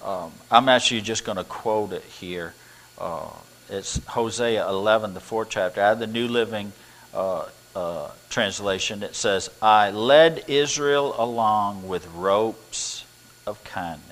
um, 0.02 0.32
I'm 0.50 0.70
actually 0.70 1.02
just 1.02 1.26
going 1.26 1.36
to 1.36 1.44
quote 1.44 1.92
it 1.92 2.04
here. 2.04 2.54
Uh, 2.98 3.28
it's 3.68 4.02
Hosea 4.06 4.66
11, 4.66 5.12
the 5.12 5.20
fourth 5.20 5.50
chapter. 5.50 5.82
I 5.82 5.88
have 5.88 5.98
the 5.98 6.06
New 6.06 6.28
Living 6.28 6.72
uh, 7.12 7.44
uh, 7.76 8.10
Translation. 8.30 9.02
It 9.02 9.14
says, 9.14 9.50
I 9.60 9.90
led 9.90 10.44
Israel 10.48 11.14
along 11.18 11.86
with 11.86 12.06
ropes 12.14 13.04
of 13.46 13.62
kindness 13.64 14.07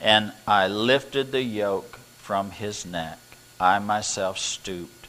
and 0.00 0.32
I 0.46 0.68
lifted 0.68 1.32
the 1.32 1.42
yoke 1.42 1.98
from 2.18 2.50
his 2.50 2.84
neck. 2.84 3.18
I 3.60 3.78
myself 3.78 4.38
stooped 4.38 5.08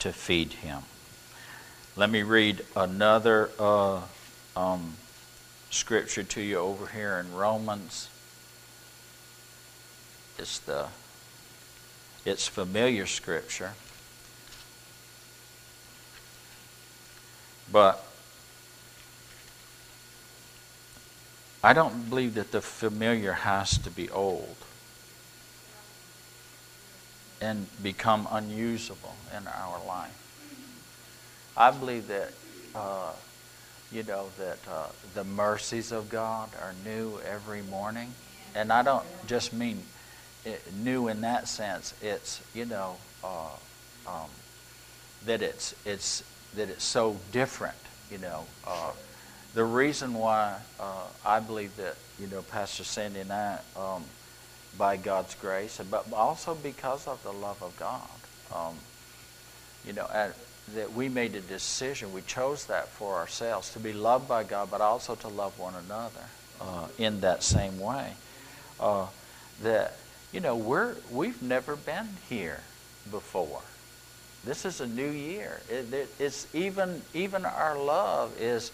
to 0.00 0.12
feed 0.12 0.54
him. 0.54 0.82
Let 1.94 2.10
me 2.10 2.22
read 2.22 2.64
another 2.74 3.50
uh, 3.58 4.02
um, 4.54 4.94
scripture 5.70 6.22
to 6.22 6.40
you 6.40 6.58
over 6.58 6.86
here 6.86 7.18
in 7.18 7.34
Romans. 7.34 8.08
It's 10.38 10.58
the 10.58 10.88
it's 12.24 12.48
familiar 12.48 13.06
scripture. 13.06 13.72
But 17.70 18.05
I 21.66 21.72
don't 21.72 22.08
believe 22.08 22.34
that 22.34 22.52
the 22.52 22.60
familiar 22.60 23.32
has 23.32 23.76
to 23.78 23.90
be 23.90 24.08
old 24.08 24.54
and 27.40 27.66
become 27.82 28.28
unusable 28.30 29.16
in 29.36 29.48
our 29.48 29.84
life. 29.84 30.16
I 31.56 31.72
believe 31.72 32.06
that, 32.06 32.30
uh, 32.72 33.10
you 33.90 34.04
know, 34.04 34.28
that 34.38 34.58
uh, 34.70 34.86
the 35.14 35.24
mercies 35.24 35.90
of 35.90 36.08
God 36.08 36.50
are 36.62 36.72
new 36.84 37.18
every 37.28 37.62
morning. 37.62 38.14
And 38.54 38.72
I 38.72 38.84
don't 38.84 39.04
just 39.26 39.52
mean 39.52 39.82
it, 40.44 40.62
new 40.72 41.08
in 41.08 41.20
that 41.22 41.48
sense. 41.48 41.94
It's, 42.00 42.42
you 42.54 42.66
know, 42.66 42.94
uh, 43.24 43.56
um, 44.06 44.30
that 45.24 45.42
it's, 45.42 45.74
it's, 45.84 46.22
that 46.54 46.68
it's 46.68 46.84
so 46.84 47.16
different, 47.32 47.74
you 48.08 48.18
know. 48.18 48.44
The 49.56 49.64
reason 49.64 50.12
why 50.12 50.58
uh, 50.78 51.04
I 51.24 51.40
believe 51.40 51.74
that, 51.78 51.96
you 52.20 52.26
know, 52.26 52.42
Pastor 52.42 52.84
Sandy 52.84 53.20
and 53.20 53.32
I, 53.32 53.58
um, 53.74 54.04
by 54.76 54.98
God's 54.98 55.34
grace, 55.34 55.80
but 55.90 56.12
also 56.12 56.54
because 56.54 57.08
of 57.08 57.22
the 57.22 57.32
love 57.32 57.62
of 57.62 57.74
God, 57.78 58.02
um, 58.54 58.74
you 59.86 59.94
know, 59.94 60.06
at, 60.12 60.36
that 60.74 60.92
we 60.92 61.08
made 61.08 61.34
a 61.34 61.40
decision. 61.40 62.12
We 62.12 62.20
chose 62.20 62.66
that 62.66 62.88
for 62.88 63.14
ourselves 63.14 63.72
to 63.72 63.80
be 63.80 63.94
loved 63.94 64.28
by 64.28 64.44
God, 64.44 64.70
but 64.70 64.82
also 64.82 65.14
to 65.14 65.28
love 65.28 65.58
one 65.58 65.72
another 65.86 66.26
uh, 66.60 66.88
in 66.98 67.22
that 67.22 67.42
same 67.42 67.80
way. 67.80 68.12
Uh, 68.78 69.06
that 69.62 69.96
you 70.34 70.40
know 70.40 70.54
we're 70.54 70.96
we've 71.10 71.40
never 71.40 71.76
been 71.76 72.08
here 72.28 72.60
before. 73.10 73.62
This 74.44 74.66
is 74.66 74.82
a 74.82 74.86
new 74.86 75.08
year. 75.08 75.60
It, 75.70 75.90
it, 75.94 76.08
it's 76.18 76.46
even 76.54 77.00
even 77.14 77.46
our 77.46 77.78
love 77.78 78.38
is 78.38 78.70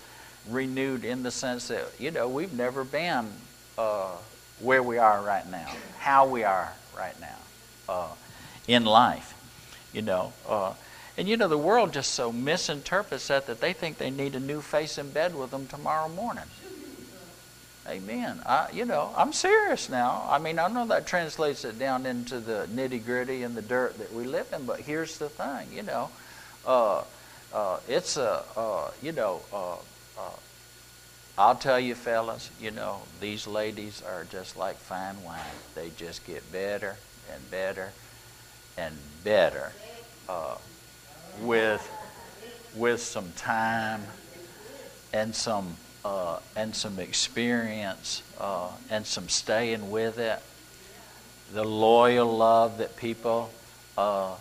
renewed 0.49 1.05
in 1.05 1.23
the 1.23 1.31
sense 1.31 1.69
that 1.69 1.89
you 1.99 2.11
know 2.11 2.29
we've 2.29 2.53
never 2.53 2.85
been 2.85 3.29
uh, 3.79 4.11
where 4.61 4.83
we 4.83 4.99
are 4.99 5.23
right 5.23 5.49
now, 5.51 5.71
how 5.99 6.27
we 6.27 6.45
are 6.45 6.73
right 6.97 7.19
now 7.21 7.39
uh, 7.89 8.09
in 8.67 8.85
life. 8.85 9.35
You 9.93 10.03
know, 10.03 10.33
uh, 10.49 10.73
and 11.19 11.29
you 11.29 11.37
know 11.37 11.49
the 11.49 11.59
world 11.59 11.93
just 11.93 12.13
so 12.13 12.33
misinterprets 12.33 13.29
that 13.29 13.47
that 13.47 13.61
they 13.61 13.73
think 13.73 13.99
they 13.99 14.11
need 14.11 14.35
a 14.35 14.41
new 14.41 14.61
face 14.61 14.99
in 14.99 15.11
bed 15.11 15.35
with 15.35 15.51
them 15.51 15.67
tomorrow 15.67 16.09
morning. 16.09 16.45
Amen. 17.89 18.41
I, 18.47 18.69
you 18.73 18.85
know, 18.85 19.13
I'm 19.17 19.33
serious 19.33 19.89
now. 19.89 20.25
I 20.31 20.39
mean, 20.39 20.61
I 20.61 20.69
know 20.69 20.87
that 20.87 21.05
translates 21.05 21.65
it 21.65 21.81
down 21.81 22.07
into 22.07 22.39
the 22.39 22.69
nitty 22.73 23.05
gritty 23.05 23.43
and 23.43 23.57
the 23.57 23.63
dirt 23.63 23.99
that 23.99 24.13
we 24.13 24.25
live 24.25 24.47
in, 24.53 24.67
but 24.67 24.81
here's 24.81 25.19
the 25.19 25.29
thing, 25.29 25.67
you 25.73 25.83
know, 25.83 26.09
uh, 26.65 27.03
uh, 27.53 27.81
it's 27.89 28.17
a, 28.17 28.45
uh, 28.57 28.91
you 29.03 29.11
know, 29.11 29.43
uh, 30.19 30.37
I'll 31.38 31.54
tell 31.57 31.81
you, 31.81 31.95
fellas, 31.95 32.50
you 32.61 32.71
know, 32.71 33.00
these 33.21 33.47
ladies 33.47 34.02
are 34.07 34.25
just 34.31 34.57
like 34.57 34.76
fine 34.76 35.23
wine. 35.25 35.40
They 35.75 35.90
just 35.97 36.26
get 36.26 36.52
better 36.52 36.97
and 37.33 37.50
better 37.50 37.92
and 38.76 38.95
better 39.25 39.73
uh, 40.28 40.57
with 41.40 41.88
with 42.75 43.00
some 43.00 43.33
time 43.33 44.07
and 45.12 45.35
some 45.35 45.76
uh, 46.04 46.38
and 46.57 46.75
some 46.75 46.99
experience 46.99 48.23
uh, 48.38 48.69
and 48.90 49.07
some 49.07 49.28
staying 49.28 49.90
with 49.90 50.19
it. 50.19 50.40
The 51.54 51.64
loyal 51.64 52.37
love 52.37 52.78
that 52.78 52.97
people 52.97 53.52
uh, 53.97 54.35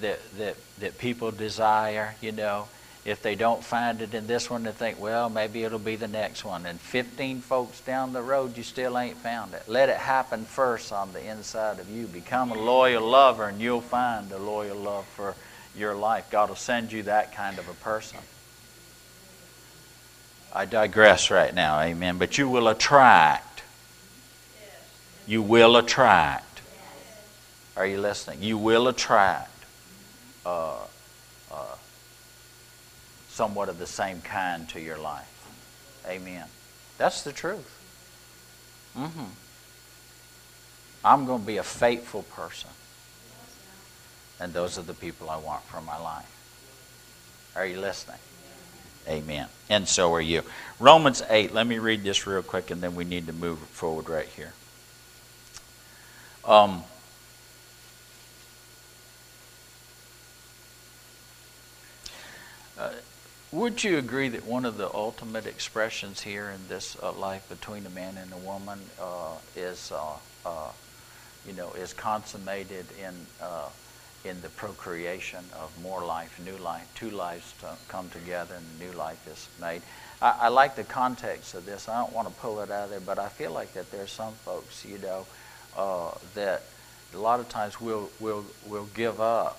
that 0.00 0.18
that 0.38 0.56
that 0.80 0.98
people 0.98 1.30
desire, 1.30 2.14
you 2.20 2.32
know. 2.32 2.68
If 3.04 3.22
they 3.22 3.34
don't 3.34 3.64
find 3.64 4.02
it 4.02 4.12
in 4.12 4.26
this 4.26 4.50
one, 4.50 4.62
they 4.64 4.72
think, 4.72 5.00
well, 5.00 5.30
maybe 5.30 5.64
it'll 5.64 5.78
be 5.78 5.96
the 5.96 6.08
next 6.08 6.44
one. 6.44 6.66
And 6.66 6.78
15 6.78 7.40
folks 7.40 7.80
down 7.80 8.12
the 8.12 8.22
road, 8.22 8.58
you 8.58 8.62
still 8.62 8.98
ain't 8.98 9.16
found 9.16 9.54
it. 9.54 9.62
Let 9.66 9.88
it 9.88 9.96
happen 9.96 10.44
first 10.44 10.92
on 10.92 11.12
the 11.14 11.24
inside 11.24 11.78
of 11.78 11.88
you. 11.88 12.06
Become 12.06 12.52
a 12.52 12.58
loyal 12.58 13.08
lover, 13.08 13.48
and 13.48 13.58
you'll 13.58 13.80
find 13.80 14.30
a 14.32 14.38
loyal 14.38 14.76
love 14.76 15.06
for 15.06 15.34
your 15.74 15.94
life. 15.94 16.30
God 16.30 16.50
will 16.50 16.56
send 16.56 16.92
you 16.92 17.04
that 17.04 17.34
kind 17.34 17.58
of 17.58 17.68
a 17.68 17.74
person. 17.74 18.18
I 20.52 20.66
digress 20.66 21.30
right 21.30 21.54
now, 21.54 21.80
amen. 21.80 22.18
But 22.18 22.36
you 22.36 22.48
will 22.50 22.68
attract. 22.68 23.62
You 25.26 25.40
will 25.42 25.76
attract. 25.76 26.60
Are 27.76 27.86
you 27.86 28.00
listening? 28.00 28.42
You 28.42 28.58
will 28.58 28.88
attract 28.88 29.64
uh, 30.44 30.76
somewhat 33.40 33.70
of 33.70 33.78
the 33.78 33.86
same 33.86 34.20
kind 34.20 34.68
to 34.68 34.78
your 34.78 34.98
life. 34.98 35.48
Amen. 36.06 36.44
That's 36.98 37.22
the 37.22 37.32
truth. 37.32 37.74
Mm-hmm. 38.94 39.30
I'm 41.02 41.24
going 41.24 41.40
to 41.40 41.46
be 41.46 41.56
a 41.56 41.62
faithful 41.62 42.22
person. 42.22 42.68
And 44.38 44.52
those 44.52 44.76
are 44.76 44.82
the 44.82 44.92
people 44.92 45.30
I 45.30 45.38
want 45.38 45.62
for 45.62 45.80
my 45.80 45.98
life. 45.98 46.30
Are 47.56 47.64
you 47.64 47.80
listening? 47.80 48.18
Amen. 49.08 49.48
And 49.70 49.88
so 49.88 50.12
are 50.12 50.20
you. 50.20 50.42
Romans 50.78 51.22
8, 51.26 51.54
let 51.54 51.66
me 51.66 51.78
read 51.78 52.02
this 52.02 52.26
real 52.26 52.42
quick 52.42 52.70
and 52.70 52.82
then 52.82 52.94
we 52.94 53.04
need 53.04 53.26
to 53.28 53.32
move 53.32 53.58
forward 53.58 54.10
right 54.10 54.28
here. 54.28 54.52
Um, 56.44 56.84
would 63.52 63.82
you 63.82 63.98
agree 63.98 64.28
that 64.28 64.46
one 64.46 64.64
of 64.64 64.76
the 64.76 64.92
ultimate 64.94 65.44
expressions 65.44 66.20
here 66.20 66.50
in 66.50 66.68
this 66.68 66.96
uh, 67.02 67.10
life 67.12 67.48
between 67.48 67.84
a 67.84 67.90
man 67.90 68.16
and 68.16 68.32
a 68.32 68.36
woman 68.36 68.78
uh, 69.00 69.34
is, 69.56 69.90
uh, 69.92 70.12
uh, 70.46 70.70
you 71.46 71.52
know, 71.54 71.72
is 71.72 71.92
consummated 71.92 72.86
in 73.02 73.14
uh, 73.42 73.68
in 74.22 74.40
the 74.42 74.50
procreation 74.50 75.42
of 75.58 75.72
more 75.82 76.04
life, 76.04 76.38
new 76.44 76.56
life, 76.58 76.86
two 76.94 77.08
lives 77.08 77.54
to 77.58 77.66
come 77.88 78.06
together 78.10 78.54
and 78.54 78.78
new 78.78 78.94
life 78.96 79.26
is 79.26 79.48
made. 79.58 79.80
I, 80.20 80.36
I, 80.42 80.48
like 80.48 80.76
the 80.76 80.84
context 80.84 81.54
of 81.54 81.64
this. 81.64 81.88
I 81.88 81.98
don't 81.98 82.12
want 82.12 82.28
to 82.28 82.34
pull 82.34 82.60
it 82.60 82.70
out 82.70 82.84
of 82.84 82.90
there, 82.90 83.00
but 83.00 83.18
I 83.18 83.30
feel 83.30 83.50
like 83.50 83.72
that 83.72 83.90
there's 83.90 84.12
some 84.12 84.34
folks, 84.34 84.84
you 84.84 84.98
know, 84.98 85.26
uh, 85.74 86.10
that 86.34 86.64
a 87.14 87.16
lot 87.16 87.40
of 87.40 87.48
times 87.48 87.80
we'll, 87.80 88.10
we'll, 88.20 88.44
we'll 88.66 88.90
give 88.94 89.22
up 89.22 89.58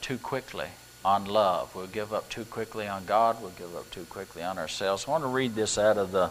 too 0.00 0.16
quickly 0.16 0.68
on 1.04 1.26
love. 1.26 1.74
We'll 1.74 1.86
give 1.86 2.12
up 2.12 2.28
too 2.28 2.44
quickly 2.44 2.88
on 2.88 3.04
God. 3.04 3.40
We'll 3.40 3.50
give 3.50 3.74
up 3.76 3.90
too 3.90 4.04
quickly 4.04 4.42
on 4.42 4.58
ourselves. 4.58 5.04
I 5.06 5.10
want 5.10 5.24
to 5.24 5.28
read 5.28 5.54
this 5.54 5.76
out 5.78 5.98
of 5.98 6.12
the, 6.12 6.30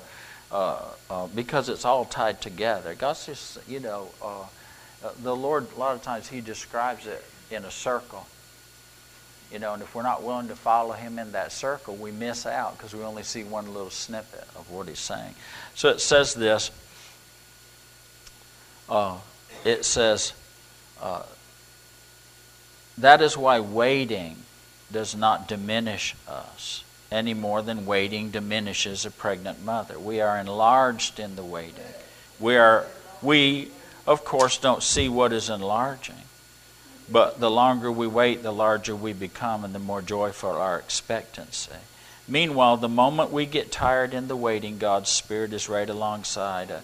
uh, 0.52 0.82
uh 1.10 1.28
because 1.28 1.70
it's 1.70 1.86
all 1.86 2.06
tied 2.06 2.42
together. 2.42 2.96
God's 2.96 3.26
just, 3.26 3.60
you 3.68 3.80
know, 3.80 4.10
uh, 4.22 4.42
uh, 4.42 5.12
the 5.22 5.36
Lord, 5.36 5.68
a 5.76 5.80
lot 5.80 5.96
of 5.96 6.02
times 6.02 6.28
He 6.28 6.42
describes 6.42 7.06
it 7.06 7.24
in 7.52 7.66
a 7.66 7.72
circle. 7.72 8.26
You 9.52 9.60
know, 9.60 9.74
and 9.74 9.84
if 9.84 9.94
we're 9.94 10.02
not 10.02 10.24
willing 10.24 10.48
to 10.48 10.56
follow 10.56 10.94
him 10.94 11.20
in 11.20 11.34
that 11.34 11.52
circle, 11.52 11.96
we 11.96 12.10
miss 12.10 12.48
out 12.48 12.76
because 12.76 12.96
we 12.96 13.04
only 13.04 13.22
see 13.22 13.44
one 13.44 13.72
little 13.72 13.92
snippet 13.92 14.48
of 14.56 14.72
what 14.72 14.88
he's 14.88 14.98
saying. 14.98 15.36
So 15.76 15.90
it 15.90 16.02
says 16.02 16.34
this. 16.34 16.72
Uh, 18.90 19.20
it 19.64 19.86
says, 19.86 20.34
uh, 21.00 21.22
that 22.98 23.22
is 23.22 23.38
why 23.38 23.60
waiting 23.60 24.38
does 24.94 25.16
not 25.16 25.48
diminish 25.48 26.16
us 26.28 26.84
any 27.12 27.34
more 27.34 27.62
than 27.62 27.86
waiting 27.86 28.32
diminishes 28.32 29.06
a 29.06 29.12
pregnant 29.12 29.64
mother. 29.64 30.00
We 30.00 30.22
are 30.22 30.38
enlarged 30.38 31.20
in 31.20 31.36
the 31.36 31.44
waiting. 31.44 31.94
We 32.40 32.56
are 32.56 32.86
we 33.22 33.72
of 34.08 34.26
course 34.26 34.58
don't 34.58 34.84
see 34.84 35.10
what 35.10 35.34
is 35.34 35.50
enlarging. 35.50 36.16
But 37.12 37.40
the 37.40 37.52
longer 37.52 37.92
we 37.92 38.08
wait, 38.08 38.44
the 38.44 38.54
larger 38.54 38.96
we 38.96 39.14
become 39.14 39.66
and 39.66 39.76
the 39.76 39.80
more 39.80 40.02
joyful 40.02 40.52
our 40.52 40.80
expectancy. 40.80 41.72
Meanwhile, 42.28 42.78
the 42.78 42.90
moment 42.90 43.32
we 43.32 43.46
get 43.46 43.72
tired 43.72 44.14
in 44.14 44.30
the 44.30 44.36
waiting, 44.36 44.78
God's 44.78 45.10
Spirit 45.10 45.52
is 45.52 45.68
right 45.68 45.90
alongside, 45.90 46.72
uh, 46.72 46.80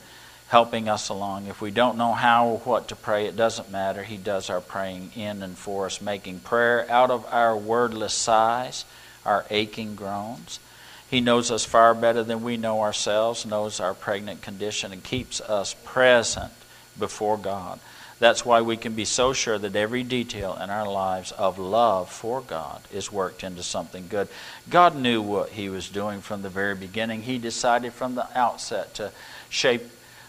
helping 0.49 0.89
us 0.89 1.09
along. 1.09 1.45
If 1.45 1.61
we 1.61 1.69
don't 1.69 1.97
know 1.97 2.13
how 2.13 2.47
or 2.47 2.57
what 2.59 2.87
to 2.87 2.95
pray, 2.95 3.27
it 3.27 3.35
doesn't 3.35 3.71
matter. 3.71 4.03
He 4.03 4.17
does 4.17 4.49
our 4.49 4.61
praying 4.61 5.11
in 5.15 5.43
and 5.43 5.55
for 5.55 5.85
us, 5.85 6.01
making 6.01 6.39
prayer 6.39 6.89
out 6.89 7.11
of 7.11 7.25
our 7.31 7.55
wordless 7.55 8.15
sighs, 8.15 8.83
our 9.25 9.45
aching 9.51 9.93
groans. 9.93 10.59
He 11.07 11.21
knows 11.21 11.51
us 11.51 11.65
far 11.65 11.93
better 11.93 12.23
than 12.23 12.43
we 12.43 12.57
know 12.57 12.81
ourselves, 12.81 13.45
knows 13.45 13.79
our 13.79 13.93
pregnant 13.93 14.41
condition, 14.41 14.91
and 14.91 15.03
keeps 15.03 15.39
us 15.39 15.75
present 15.85 16.51
before 16.97 17.37
God. 17.37 17.79
That's 18.17 18.43
why 18.43 18.61
we 18.61 18.75
can 18.75 18.95
be 18.95 19.05
so 19.05 19.33
sure 19.33 19.57
that 19.59 19.75
every 19.75 20.03
detail 20.03 20.57
in 20.61 20.69
our 20.69 20.89
lives 20.89 21.31
of 21.31 21.57
love 21.59 22.11
for 22.11 22.41
God 22.41 22.81
is 22.91 23.11
worked 23.11 23.43
into 23.43 23.63
something 23.63 24.07
good. 24.09 24.27
God 24.67 24.95
knew 24.95 25.21
what 25.21 25.49
He 25.51 25.69
was 25.69 25.89
doing 25.89 26.21
from 26.21 26.41
the 26.41 26.49
very 26.49 26.75
beginning. 26.75 27.21
He 27.21 27.37
decided 27.37 27.93
from 27.93 28.15
the 28.15 28.27
outset 28.37 28.95
to 28.95 29.11
shape 29.47 29.83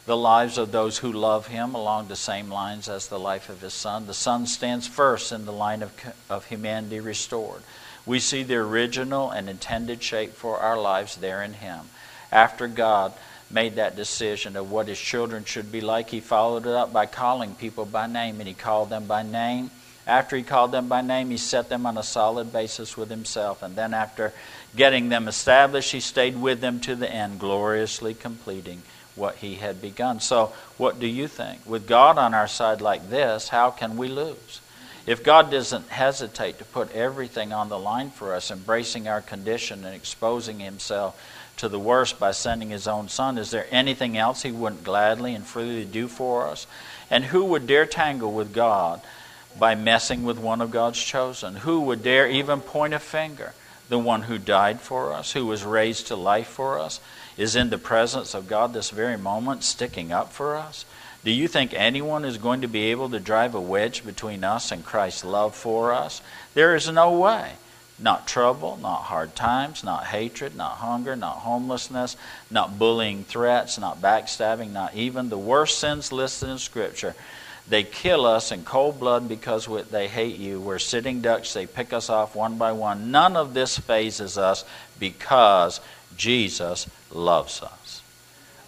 the 0.06 0.16
lives 0.16 0.58
of 0.58 0.72
those 0.72 0.98
who 0.98 1.12
love 1.12 1.46
Him 1.48 1.74
along 1.74 2.08
the 2.08 2.16
same 2.16 2.50
lines 2.50 2.88
as 2.88 3.08
the 3.08 3.18
life 3.18 3.48
of 3.48 3.60
His 3.60 3.74
Son. 3.74 4.06
The 4.06 4.14
Son 4.14 4.46
stands 4.46 4.86
first 4.86 5.32
in 5.32 5.44
the 5.44 5.52
line 5.52 5.82
of, 5.82 5.92
of 6.28 6.46
humanity 6.46 7.00
restored. 7.00 7.62
We 8.06 8.18
see 8.18 8.42
the 8.42 8.56
original 8.56 9.30
and 9.30 9.48
intended 9.48 10.02
shape 10.02 10.32
for 10.32 10.58
our 10.58 10.80
lives 10.80 11.16
there 11.16 11.42
in 11.42 11.54
Him. 11.54 11.90
After 12.32 12.66
God, 12.66 13.12
made 13.50 13.74
that 13.76 13.96
decision 13.96 14.56
of 14.56 14.70
what 14.70 14.88
his 14.88 14.98
children 14.98 15.44
should 15.44 15.72
be 15.72 15.80
like, 15.80 16.10
he 16.10 16.20
followed 16.20 16.66
it 16.66 16.72
up 16.72 16.92
by 16.92 17.06
calling 17.06 17.54
people 17.54 17.84
by 17.84 18.06
name, 18.06 18.38
and 18.38 18.48
he 18.48 18.54
called 18.54 18.90
them 18.90 19.06
by 19.06 19.22
name 19.22 19.70
After 20.06 20.36
he 20.36 20.42
called 20.42 20.72
them 20.72 20.88
by 20.88 21.02
name, 21.02 21.30
he 21.30 21.36
set 21.36 21.68
them 21.68 21.86
on 21.86 21.98
a 21.98 22.02
solid 22.02 22.52
basis 22.52 22.96
with 22.96 23.10
himself. 23.10 23.62
And 23.62 23.76
then, 23.76 23.94
after 23.94 24.32
getting 24.74 25.08
them 25.08 25.28
established, 25.28 25.92
he 25.92 26.00
stayed 26.00 26.40
with 26.40 26.60
them 26.60 26.80
to 26.80 26.96
the 26.96 27.10
end, 27.10 27.38
gloriously 27.38 28.14
completing 28.14 28.82
what 29.20 29.36
he 29.36 29.56
had 29.56 29.80
begun. 29.80 30.18
So, 30.18 30.52
what 30.78 30.98
do 30.98 31.06
you 31.06 31.28
think? 31.28 31.60
With 31.66 31.86
God 31.86 32.18
on 32.18 32.34
our 32.34 32.48
side 32.48 32.80
like 32.80 33.10
this, 33.10 33.48
how 33.50 33.70
can 33.70 33.96
we 33.96 34.08
lose? 34.08 34.60
If 35.06 35.22
God 35.22 35.50
doesn't 35.50 35.88
hesitate 35.88 36.58
to 36.58 36.64
put 36.64 36.94
everything 36.94 37.52
on 37.52 37.68
the 37.68 37.78
line 37.78 38.10
for 38.10 38.34
us, 38.34 38.50
embracing 38.50 39.08
our 39.08 39.20
condition 39.20 39.84
and 39.84 39.94
exposing 39.94 40.60
himself 40.60 41.20
to 41.58 41.68
the 41.68 41.78
worst 41.78 42.18
by 42.18 42.32
sending 42.32 42.70
his 42.70 42.88
own 42.88 43.08
son, 43.08 43.38
is 43.38 43.50
there 43.50 43.66
anything 43.70 44.16
else 44.16 44.42
he 44.42 44.52
wouldn't 44.52 44.84
gladly 44.84 45.34
and 45.34 45.44
freely 45.44 45.84
do 45.84 46.08
for 46.08 46.46
us? 46.46 46.66
And 47.10 47.24
who 47.24 47.44
would 47.46 47.66
dare 47.66 47.86
tangle 47.86 48.32
with 48.32 48.54
God 48.54 49.00
by 49.58 49.74
messing 49.74 50.24
with 50.24 50.38
one 50.38 50.60
of 50.60 50.70
God's 50.70 51.02
chosen? 51.02 51.56
Who 51.56 51.80
would 51.82 52.02
dare 52.02 52.28
even 52.28 52.60
point 52.60 52.94
a 52.94 52.98
finger? 52.98 53.52
The 53.88 53.98
one 53.98 54.22
who 54.22 54.38
died 54.38 54.80
for 54.80 55.12
us, 55.12 55.32
who 55.32 55.46
was 55.46 55.64
raised 55.64 56.06
to 56.06 56.16
life 56.16 56.46
for 56.46 56.78
us, 56.78 57.00
is 57.40 57.56
in 57.56 57.70
the 57.70 57.78
presence 57.78 58.34
of 58.34 58.46
God 58.46 58.74
this 58.74 58.90
very 58.90 59.16
moment, 59.16 59.64
sticking 59.64 60.12
up 60.12 60.30
for 60.30 60.56
us. 60.56 60.84
Do 61.24 61.30
you 61.30 61.48
think 61.48 61.72
anyone 61.72 62.26
is 62.26 62.36
going 62.36 62.60
to 62.60 62.68
be 62.68 62.90
able 62.90 63.08
to 63.08 63.18
drive 63.18 63.54
a 63.54 63.60
wedge 63.60 64.04
between 64.04 64.44
us 64.44 64.70
and 64.70 64.84
Christ's 64.84 65.24
love 65.24 65.54
for 65.54 65.90
us? 65.90 66.20
There 66.52 66.76
is 66.76 66.90
no 66.90 67.18
way. 67.18 67.52
Not 67.98 68.28
trouble, 68.28 68.78
not 68.82 69.04
hard 69.04 69.34
times, 69.34 69.82
not 69.82 70.04
hatred, 70.04 70.54
not 70.54 70.72
hunger, 70.72 71.16
not 71.16 71.36
homelessness, 71.36 72.14
not 72.50 72.78
bullying 72.78 73.24
threats, 73.24 73.78
not 73.78 74.02
backstabbing, 74.02 74.72
not 74.72 74.94
even 74.94 75.30
the 75.30 75.38
worst 75.38 75.78
sins 75.78 76.12
listed 76.12 76.50
in 76.50 76.58
Scripture. 76.58 77.14
They 77.70 77.84
kill 77.84 78.26
us 78.26 78.52
in 78.52 78.64
cold 78.64 79.00
blood 79.00 79.30
because 79.30 79.66
they 79.90 80.08
hate 80.08 80.36
you. 80.36 80.60
We're 80.60 80.78
sitting 80.78 81.22
ducks. 81.22 81.54
They 81.54 81.66
pick 81.66 81.94
us 81.94 82.10
off 82.10 82.36
one 82.36 82.58
by 82.58 82.72
one. 82.72 83.10
None 83.10 83.34
of 83.34 83.54
this 83.54 83.78
fazes 83.78 84.36
us 84.36 84.64
because 84.98 85.80
Jesus 86.20 86.86
loves 87.10 87.62
us. 87.62 88.02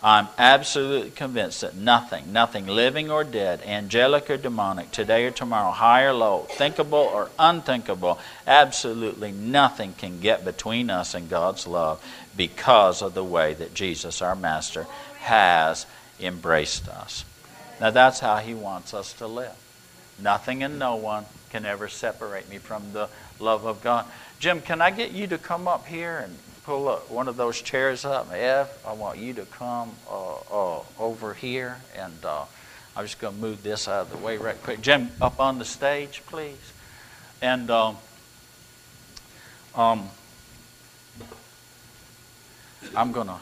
I'm 0.03 0.27
absolutely 0.39 1.11
convinced 1.11 1.61
that 1.61 1.77
nothing, 1.77 2.33
nothing 2.33 2.67
living 2.67 3.11
or 3.11 3.23
dead, 3.23 3.61
angelic 3.65 4.31
or 4.31 4.37
demonic, 4.39 4.91
today 4.91 5.27
or 5.27 5.31
tomorrow, 5.31 5.71
high 5.71 6.03
or 6.03 6.15
low, 6.15 6.47
thinkable 6.51 6.99
or 6.99 7.31
unthinkable, 7.39 8.19
absolutely 8.47 9.31
nothing 9.31 9.93
can 9.93 10.19
get 10.19 10.45
between 10.45 10.91
us 10.91 11.15
and 11.15 11.29
God's 11.29 11.67
love 11.67 12.03
because 12.37 13.03
of 13.03 13.15
the 13.15 13.23
way 13.23 13.55
that 13.55 13.75
Jesus, 13.75 14.23
our 14.23 14.35
Master, 14.35 14.87
has 15.21 15.87
embraced 16.19 16.89
us. 16.89 17.25
Now, 17.81 17.91
that's 17.91 18.19
how 18.19 18.39
He 18.39 18.55
wants 18.55 18.95
us 18.95 19.13
to 19.15 19.27
live. 19.27 19.55
Nothing 20.19 20.65
and 20.65 20.79
no 20.79 20.97
one 20.97 21.27
can 21.51 21.67
ever 21.67 21.87
separate 21.87 22.49
me 22.49 22.57
from 22.57 22.93
the 22.93 23.09
love 23.39 23.67
of 23.67 23.83
God. 23.83 24.07
Jim, 24.41 24.63
can 24.63 24.81
I 24.81 24.91
get 24.91 25.13
you 25.13 25.27
to 25.29 25.39
come 25.39 25.69
up 25.69 25.87
here 25.87 26.19
and 26.19 26.37
pull 26.65 26.95
one 27.09 27.29
of 27.29 27.37
those 27.37 27.61
chairs 27.61 28.05
up. 28.05 28.33
Ev, 28.33 28.69
I 28.87 28.93
want 28.93 29.19
you 29.19 29.35
to 29.35 29.45
come 29.47 29.93
uh, 30.09 30.35
uh, 30.51 30.81
over 30.99 31.35
here, 31.35 31.79
and 31.97 32.25
uh, 32.25 32.45
I'm 32.97 33.05
just 33.05 33.19
going 33.19 33.35
to 33.35 33.41
move 33.41 33.63
this 33.63 33.89
out 33.89 34.03
of 34.03 34.11
the 34.11 34.19
way 34.19 34.37
right 34.37 34.61
quick. 34.63 34.81
Jim, 34.81 35.11
up 35.21 35.41
on 35.41 35.59
the 35.59 35.65
stage, 35.65 36.23
please. 36.27 36.73
And 37.41 37.71
um, 37.71 37.97
um, 39.75 40.09
I'm 42.95 43.11
going 43.13 43.29
to 43.29 43.39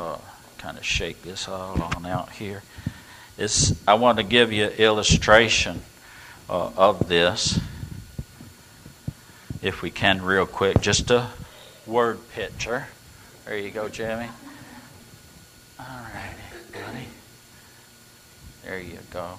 uh, 0.00 0.18
kind 0.58 0.78
of 0.78 0.84
shake 0.84 1.22
this 1.22 1.48
all 1.48 1.80
on 1.80 2.06
out 2.06 2.30
here. 2.30 2.62
It's, 3.38 3.74
I 3.86 3.94
want 3.94 4.18
to 4.18 4.24
give 4.24 4.52
you 4.52 4.64
an 4.64 4.72
illustration 4.72 5.82
uh, 6.50 6.70
of 6.76 7.08
this, 7.08 7.60
if 9.62 9.80
we 9.80 9.90
can, 9.90 10.22
real 10.22 10.46
quick, 10.46 10.80
just 10.80 11.08
to 11.08 11.28
word 11.86 12.18
picture. 12.34 12.86
There 13.44 13.56
you 13.56 13.70
go, 13.70 13.88
Jimmy. 13.88 14.28
All 15.78 15.86
righty, 15.86 16.72
buddy. 16.72 17.06
There 18.64 18.78
you 18.78 18.98
go. 19.10 19.38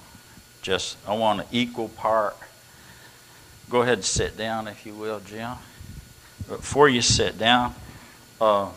Just, 0.62 0.96
I 1.06 1.14
want 1.14 1.40
an 1.40 1.46
equal 1.52 1.88
part. 1.88 2.36
Go 3.70 3.82
ahead 3.82 3.94
and 3.94 4.04
sit 4.04 4.36
down, 4.36 4.68
if 4.68 4.84
you 4.84 4.94
will, 4.94 5.20
Jim. 5.20 5.52
Before 6.48 6.88
you 6.88 7.00
sit 7.00 7.38
down, 7.38 7.74
uh, 8.40 8.70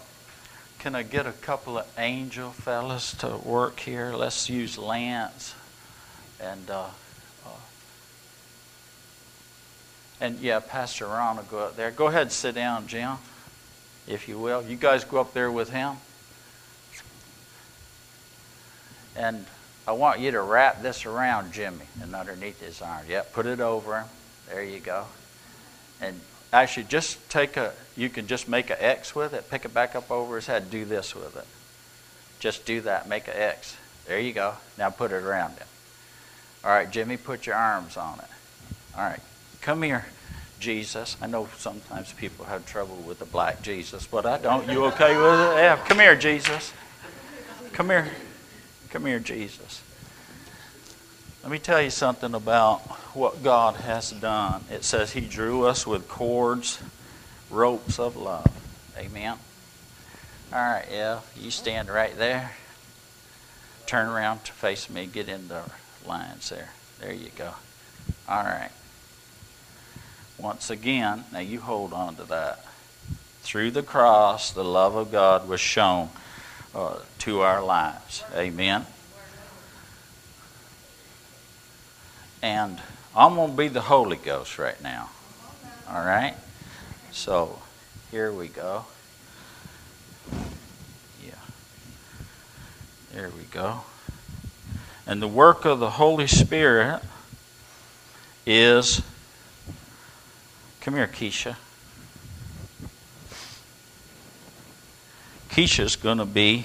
can 0.79 0.95
I 0.95 1.03
get 1.03 1.25
a 1.25 1.33
couple 1.33 1.77
of 1.77 1.87
angel 1.97 2.51
fellas 2.51 3.13
to 3.15 3.37
work 3.37 3.81
here? 3.81 4.13
Let's 4.13 4.49
use 4.49 4.77
Lance 4.77 5.53
and 6.39 6.69
uh, 6.69 6.85
uh, 7.45 7.49
and 10.21 10.39
yeah, 10.39 10.59
Pastor 10.59 11.07
Ron 11.07 11.37
will 11.37 11.43
go 11.43 11.59
up 11.59 11.75
there. 11.75 11.91
Go 11.91 12.07
ahead 12.07 12.23
and 12.23 12.31
sit 12.31 12.55
down, 12.55 12.87
Jim 12.87 13.17
if 14.07 14.27
you 14.27 14.39
will. 14.39 14.63
You 14.63 14.75
guys 14.75 15.03
go 15.03 15.19
up 15.19 15.33
there 15.33 15.51
with 15.51 15.69
him. 15.69 15.97
And 19.15 19.45
I 19.87 19.93
want 19.93 20.19
you 20.19 20.31
to 20.31 20.41
wrap 20.41 20.81
this 20.81 21.05
around 21.05 21.53
Jimmy 21.53 21.85
and 22.01 22.13
underneath 22.13 22.61
his 22.61 22.81
arm. 22.81 23.05
Yep, 23.09 23.33
put 23.33 23.45
it 23.45 23.59
over 23.59 23.99
him. 23.99 24.07
There 24.49 24.63
you 24.63 24.79
go. 24.79 25.05
And 25.99 26.19
actually, 26.53 26.83
just 26.83 27.29
take 27.29 27.57
a, 27.57 27.73
you 27.95 28.09
can 28.09 28.27
just 28.27 28.47
make 28.47 28.69
an 28.69 28.77
X 28.79 29.15
with 29.15 29.33
it, 29.33 29.49
pick 29.49 29.65
it 29.65 29.73
back 29.73 29.95
up 29.95 30.11
over 30.11 30.35
his 30.35 30.47
head, 30.47 30.69
do 30.69 30.85
this 30.85 31.15
with 31.15 31.35
it. 31.35 31.45
Just 32.39 32.65
do 32.65 32.81
that, 32.81 33.09
make 33.09 33.27
an 33.27 33.33
X. 33.35 33.75
There 34.07 34.19
you 34.19 34.33
go. 34.33 34.53
Now 34.77 34.89
put 34.89 35.11
it 35.11 35.23
around 35.23 35.51
him. 35.51 35.67
All 36.63 36.71
right, 36.71 36.89
Jimmy, 36.89 37.17
put 37.17 37.45
your 37.45 37.55
arms 37.55 37.97
on 37.97 38.19
it. 38.19 38.29
All 38.95 39.03
right, 39.03 39.19
come 39.61 39.81
here. 39.81 40.05
Jesus. 40.59 41.17
I 41.21 41.27
know 41.27 41.47
sometimes 41.57 42.13
people 42.13 42.45
have 42.45 42.65
trouble 42.65 42.95
with 42.95 43.19
the 43.19 43.25
black 43.25 43.61
Jesus, 43.61 44.07
but 44.07 44.25
I 44.25 44.37
don't. 44.37 44.67
You 44.69 44.85
okay 44.85 45.15
with 45.15 45.39
it? 45.39 45.57
Yeah, 45.57 45.77
come 45.85 45.99
here, 45.99 46.15
Jesus. 46.15 46.73
Come 47.73 47.89
here. 47.89 48.07
Come 48.89 49.05
here, 49.05 49.19
Jesus. 49.19 49.81
Let 51.43 51.51
me 51.51 51.59
tell 51.59 51.81
you 51.81 51.89
something 51.89 52.33
about 52.33 52.79
what 53.15 53.43
God 53.43 53.75
has 53.75 54.11
done. 54.11 54.63
It 54.71 54.83
says 54.83 55.13
He 55.13 55.21
drew 55.21 55.65
us 55.65 55.85
with 55.85 56.07
cords, 56.07 56.79
ropes 57.49 57.99
of 57.99 58.15
love. 58.17 58.51
Amen. 58.97 59.37
All 60.51 60.59
right, 60.59 60.85
yeah, 60.91 61.19
you 61.35 61.51
stand 61.51 61.89
right 61.89 62.17
there. 62.17 62.51
Turn 63.85 64.07
around 64.07 64.43
to 64.45 64.51
face 64.51 64.89
me. 64.89 65.05
Get 65.05 65.29
in 65.29 65.47
the 65.47 65.63
lines 66.05 66.49
there. 66.49 66.69
There 66.99 67.13
you 67.13 67.29
go. 67.35 67.51
All 68.27 68.43
right. 68.43 68.71
Once 70.37 70.69
again, 70.69 71.23
now 71.33 71.39
you 71.39 71.59
hold 71.59 71.93
on 71.93 72.15
to 72.15 72.23
that. 72.25 72.63
Through 73.41 73.71
the 73.71 73.83
cross, 73.83 74.51
the 74.51 74.63
love 74.63 74.95
of 74.95 75.11
God 75.11 75.47
was 75.47 75.59
shown 75.59 76.09
uh, 76.75 76.99
to 77.19 77.41
our 77.41 77.63
lives. 77.63 78.23
Amen. 78.35 78.85
And 82.41 82.79
I'm 83.15 83.35
going 83.35 83.51
to 83.51 83.57
be 83.57 83.67
the 83.67 83.81
Holy 83.81 84.17
Ghost 84.17 84.59
right 84.59 84.81
now. 84.83 85.09
All 85.89 86.05
right? 86.05 86.35
So, 87.11 87.59
here 88.11 88.31
we 88.31 88.47
go. 88.47 88.85
Yeah. 91.25 91.31
There 93.13 93.29
we 93.29 93.43
go. 93.49 93.81
And 95.07 95.21
the 95.21 95.27
work 95.27 95.65
of 95.65 95.79
the 95.79 95.91
Holy 95.91 96.27
Spirit 96.27 97.01
is 98.45 99.01
Come 100.87 100.95
here, 100.95 101.07
Keisha. 101.07 101.57
Keisha's 105.49 105.97
going 105.97 106.19
to 106.19 106.25
be 106.25 106.63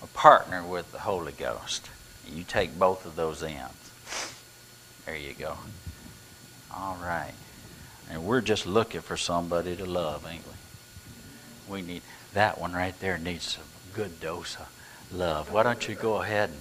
a 0.00 0.06
partner 0.06 0.62
with 0.62 0.92
the 0.92 1.00
Holy 1.00 1.32
Ghost. 1.32 1.90
You 2.24 2.44
take 2.44 2.78
both 2.78 3.04
of 3.04 3.16
those 3.16 3.42
ends. 3.42 4.36
There 5.04 5.16
you 5.16 5.34
go. 5.34 5.56
All 6.72 6.96
right. 7.02 7.32
And 8.08 8.24
we're 8.24 8.40
just 8.40 8.64
looking 8.64 9.00
for 9.00 9.16
somebody 9.16 9.74
to 9.74 9.84
love, 9.84 10.24
ain't 10.30 10.44
we? 10.46 11.74
We 11.74 11.82
need 11.82 12.02
that 12.32 12.60
one 12.60 12.74
right 12.74 12.96
there 13.00 13.18
needs 13.18 13.58
a 13.58 13.96
good 13.96 14.20
dose 14.20 14.54
of 14.54 14.72
love. 15.10 15.52
Why 15.52 15.64
don't 15.64 15.88
you 15.88 15.96
go 15.96 16.22
ahead 16.22 16.50
and 16.50 16.60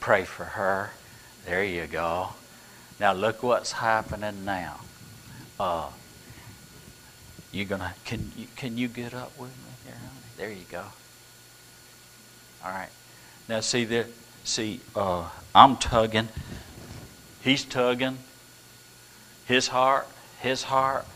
pray 0.00 0.24
for 0.24 0.44
her? 0.44 0.92
There 1.44 1.62
you 1.62 1.86
go. 1.86 2.30
Now 2.98 3.12
look 3.12 3.42
what's 3.42 3.72
happening 3.72 4.46
now 4.46 4.80
uh, 5.58 5.88
you're 7.52 7.66
gonna 7.66 7.94
can 8.04 8.32
you 8.36 8.46
can 8.56 8.76
you 8.76 8.88
get 8.88 9.14
up 9.14 9.38
with 9.38 9.50
me 9.50 9.72
there, 9.84 9.94
honey? 9.94 10.10
There 10.36 10.50
you 10.50 10.64
go. 10.70 10.84
All 12.64 12.72
right. 12.72 12.88
Now 13.48 13.60
see 13.60 13.84
there. 13.84 14.06
See, 14.44 14.80
uh, 14.94 15.28
I'm 15.54 15.76
tugging. 15.76 16.28
He's 17.42 17.64
tugging. 17.64 18.18
His 19.46 19.68
heart, 19.68 20.08
his 20.40 20.64
heart, 20.64 21.06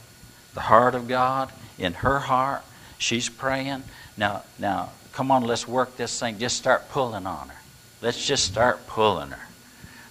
the 0.55 0.61
heart 0.61 0.95
of 0.95 1.09
God 1.09 1.53
in 1.79 1.95
her 1.95 2.21
heart. 2.21 2.63
She's 2.99 3.29
praying. 3.29 3.83
Now, 4.17 4.43
now, 4.59 4.91
come 5.13 5.31
on. 5.31 5.45
Let's 5.45 5.67
work 5.67 5.97
this 5.97 6.19
thing. 6.19 6.39
Just 6.39 6.57
start 6.57 6.89
pulling 6.91 7.27
on 7.27 7.49
her. 7.49 7.57
Let's 8.03 8.25
just 8.25 8.45
start 8.45 8.87
pulling 8.87 9.31
her. 9.31 9.49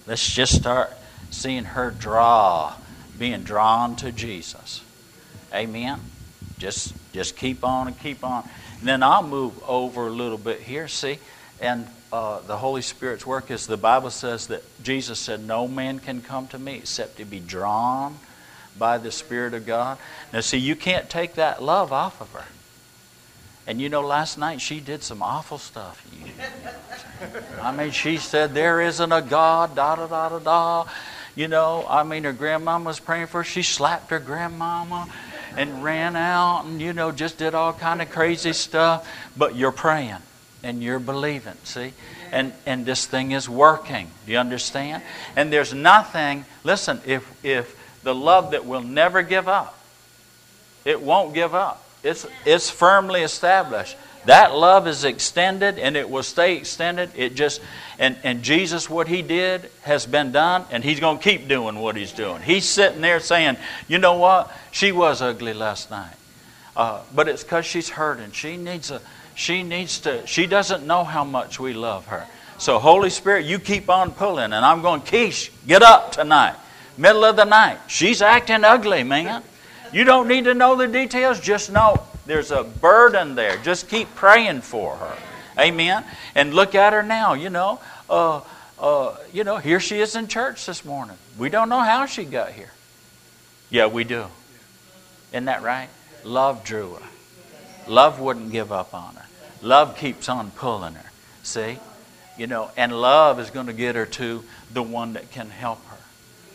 Let's 0.06 0.28
just 0.28 0.54
start 0.54 0.92
seeing 1.30 1.64
her 1.64 1.90
draw, 1.90 2.74
being 3.20 3.42
drawn 3.42 3.94
to 3.96 4.10
Jesus. 4.10 4.82
Amen. 5.54 6.00
Just 6.58 6.94
just 7.12 7.36
keep 7.36 7.64
on 7.64 7.86
and 7.86 7.98
keep 8.00 8.24
on. 8.24 8.48
And 8.78 8.88
then 8.88 9.02
I'll 9.02 9.22
move 9.22 9.52
over 9.68 10.06
a 10.06 10.10
little 10.10 10.38
bit 10.38 10.60
here. 10.62 10.88
See, 10.88 11.18
and 11.60 11.86
uh, 12.12 12.40
the 12.40 12.56
Holy 12.56 12.82
Spirit's 12.82 13.26
work 13.26 13.50
is 13.50 13.66
the 13.66 13.76
Bible 13.76 14.10
says 14.10 14.46
that 14.46 14.62
Jesus 14.82 15.18
said, 15.18 15.46
"No 15.46 15.68
man 15.68 15.98
can 15.98 16.22
come 16.22 16.48
to 16.48 16.58
me 16.58 16.76
except 16.78 17.18
to 17.18 17.24
be 17.26 17.40
drawn 17.40 18.18
by 18.78 18.96
the 18.96 19.12
Spirit 19.12 19.52
of 19.52 19.66
God." 19.66 19.98
Now, 20.32 20.40
see, 20.40 20.58
you 20.58 20.74
can't 20.74 21.10
take 21.10 21.34
that 21.34 21.62
love 21.62 21.92
off 21.92 22.20
of 22.22 22.32
her. 22.32 22.46
And 23.66 23.80
you 23.80 23.90
know, 23.90 24.00
last 24.00 24.38
night 24.38 24.60
she 24.60 24.80
did 24.80 25.02
some 25.02 25.22
awful 25.22 25.58
stuff. 25.58 26.04
I 27.62 27.76
mean, 27.76 27.90
she 27.90 28.16
said, 28.16 28.54
There 28.54 28.80
isn't 28.80 29.12
a 29.12 29.20
God, 29.20 29.76
da 29.76 29.96
da 29.96 30.06
da 30.06 30.28
da 30.30 30.38
da. 30.38 30.86
You 31.34 31.48
know, 31.48 31.86
I 31.88 32.02
mean, 32.02 32.24
her 32.24 32.32
grandmama 32.32 32.86
was 32.86 33.00
praying 33.00 33.28
for 33.28 33.38
her. 33.38 33.44
She 33.44 33.62
slapped 33.62 34.10
her 34.10 34.18
grandmama 34.18 35.08
and 35.56 35.82
ran 35.82 36.16
out 36.16 36.64
and, 36.64 36.80
you 36.80 36.92
know, 36.92 37.12
just 37.12 37.38
did 37.38 37.54
all 37.54 37.72
kind 37.72 38.02
of 38.02 38.10
crazy 38.10 38.52
stuff. 38.52 39.08
But 39.36 39.56
you're 39.56 39.72
praying 39.72 40.16
and 40.62 40.82
you're 40.82 40.98
believing, 40.98 41.54
see? 41.64 41.92
And, 42.32 42.52
and 42.66 42.86
this 42.86 43.06
thing 43.06 43.32
is 43.32 43.48
working. 43.48 44.10
Do 44.26 44.32
you 44.32 44.38
understand? 44.38 45.02
And 45.36 45.52
there's 45.52 45.74
nothing, 45.74 46.44
listen, 46.64 47.00
if, 47.06 47.44
if 47.44 47.76
the 48.02 48.14
love 48.14 48.52
that 48.52 48.66
will 48.66 48.82
never 48.82 49.22
give 49.22 49.48
up, 49.48 49.78
it 50.84 51.00
won't 51.00 51.34
give 51.34 51.54
up. 51.54 51.84
It's, 52.02 52.26
it's 52.44 52.70
firmly 52.70 53.22
established. 53.22 53.96
That 54.26 54.54
love 54.54 54.86
is 54.86 55.04
extended 55.04 55.78
and 55.78 55.96
it 55.96 56.10
will 56.10 56.22
stay 56.22 56.56
extended. 56.56 57.10
It 57.16 57.34
just 57.34 57.60
and, 57.98 58.16
and 58.22 58.42
Jesus, 58.42 58.88
what 58.88 59.08
he 59.08 59.22
did 59.22 59.70
has 59.82 60.06
been 60.06 60.32
done, 60.32 60.64
and 60.70 60.82
he's 60.82 61.00
going 61.00 61.18
to 61.18 61.22
keep 61.22 61.48
doing 61.48 61.78
what 61.78 61.96
he's 61.96 62.12
doing. 62.12 62.40
He's 62.40 62.64
sitting 62.64 63.02
there 63.02 63.20
saying, 63.20 63.56
You 63.88 63.98
know 63.98 64.16
what? 64.16 64.50
She 64.72 64.92
was 64.92 65.20
ugly 65.22 65.54
last 65.54 65.90
night. 65.90 66.14
Uh, 66.76 67.02
but 67.14 67.28
it's 67.28 67.42
because 67.42 67.66
she's 67.66 67.90
hurting. 67.90 68.32
She 68.32 68.56
needs 68.56 68.90
a 68.90 69.00
she 69.34 69.62
needs 69.62 70.00
to 70.00 70.26
she 70.26 70.46
doesn't 70.46 70.86
know 70.86 71.04
how 71.04 71.24
much 71.24 71.58
we 71.58 71.72
love 71.72 72.06
her. 72.06 72.26
So 72.58 72.78
Holy 72.78 73.10
Spirit, 73.10 73.46
you 73.46 73.58
keep 73.58 73.88
on 73.88 74.12
pulling, 74.12 74.52
and 74.52 74.64
I'm 74.64 74.82
going, 74.82 75.00
Keish, 75.00 75.50
get 75.66 75.82
up 75.82 76.12
tonight. 76.12 76.56
Middle 76.98 77.24
of 77.24 77.36
the 77.36 77.44
night. 77.44 77.78
She's 77.86 78.20
acting 78.20 78.64
ugly, 78.64 79.02
man. 79.02 79.42
You 79.92 80.04
don't 80.04 80.28
need 80.28 80.44
to 80.44 80.54
know 80.54 80.76
the 80.76 80.86
details, 80.86 81.40
just 81.40 81.72
know 81.72 82.06
there's 82.26 82.50
a 82.50 82.64
burden 82.64 83.34
there. 83.34 83.58
Just 83.58 83.88
keep 83.88 84.14
praying 84.14 84.60
for 84.60 84.96
her. 84.96 85.16
Amen. 85.58 86.04
And 86.34 86.54
look 86.54 86.74
at 86.74 86.92
her 86.92 87.02
now, 87.02 87.34
you 87.34 87.50
know. 87.50 87.80
Uh, 88.08 88.40
uh, 88.78 89.16
you 89.32 89.44
know, 89.44 89.58
here 89.58 89.80
she 89.80 90.00
is 90.00 90.16
in 90.16 90.26
church 90.26 90.66
this 90.66 90.84
morning. 90.84 91.16
We 91.38 91.48
don't 91.50 91.68
know 91.68 91.80
how 91.80 92.06
she 92.06 92.24
got 92.24 92.52
here. 92.52 92.70
Yeah, 93.68 93.86
we 93.86 94.04
do. 94.04 94.26
Isn't 95.32 95.44
that 95.44 95.62
right? 95.62 95.88
Love 96.24 96.64
drew 96.64 96.94
her. 96.94 97.06
Love 97.86 98.20
wouldn't 98.20 98.52
give 98.52 98.72
up 98.72 98.94
on 98.94 99.14
her. 99.14 99.26
Love 99.62 99.96
keeps 99.96 100.28
on 100.28 100.50
pulling 100.52 100.94
her. 100.94 101.10
See? 101.42 101.78
You 102.38 102.46
know, 102.46 102.70
and 102.76 102.98
love 102.98 103.38
is 103.38 103.50
going 103.50 103.66
to 103.66 103.72
get 103.72 103.96
her 103.96 104.06
to 104.06 104.42
the 104.72 104.82
one 104.82 105.12
that 105.12 105.30
can 105.30 105.50
help 105.50 105.84
her, 105.88 105.96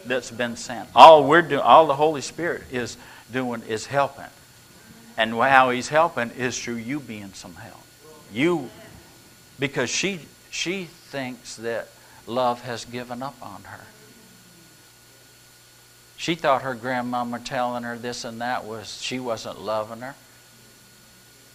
that's 0.06 0.32
been 0.32 0.56
sent. 0.56 0.90
All 0.96 1.28
we're 1.28 1.44
doing, 1.44 1.62
all 1.62 1.86
the 1.86 1.96
Holy 1.96 2.22
Spirit 2.22 2.64
is 2.72 2.98
doing 3.32 3.62
is 3.68 3.86
helping. 3.86 4.26
And 5.18 5.32
how 5.32 5.70
he's 5.70 5.88
helping 5.88 6.32
is 6.32 6.62
through 6.62 6.76
you 6.76 7.00
being 7.00 7.34
some 7.34 7.56
help. 7.56 7.82
You, 8.34 8.70
because 9.60 9.90
she, 9.90 10.20
she 10.50 10.86
thinks 10.86 11.56
that 11.58 11.88
love 12.28 12.62
has 12.62 12.86
given 12.86 13.24
up 13.24 13.36
on 13.42 13.64
her. 13.64 13.86
She 16.18 16.36
thought 16.36 16.62
her 16.62 16.74
grandmama 16.74 17.40
telling 17.40 17.84
her 17.84 17.98
this 17.98 18.24
and 18.24 18.42
that 18.42 18.66
was 18.66 19.02
she 19.02 19.20
wasn't 19.20 19.62
loving 19.62 20.02
her. 20.02 20.16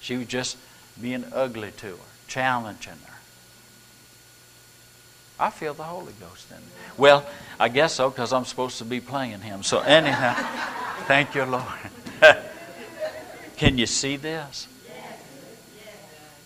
She 0.00 0.16
was 0.16 0.26
just 0.26 0.56
being 1.00 1.24
ugly 1.32 1.72
to 1.78 1.86
her, 1.88 1.96
challenging 2.28 2.92
her. 3.06 3.14
I 5.38 5.50
feel 5.50 5.72
the 5.72 5.82
Holy 5.82 6.12
Ghost 6.20 6.50
in 6.50 6.58
me. 6.58 6.62
Well, 6.98 7.24
I 7.58 7.68
guess 7.68 7.94
so 7.94 8.10
because 8.10 8.32
I'm 8.32 8.44
supposed 8.44 8.78
to 8.78 8.84
be 8.84 9.00
playing 9.00 9.40
him. 9.40 9.62
So 9.62 9.80
anyhow, 9.80 10.34
thank 11.06 11.34
you, 11.34 11.44
Lord. 11.44 11.64
Can 13.60 13.76
you 13.76 13.84
see 13.84 14.16
this? 14.16 14.66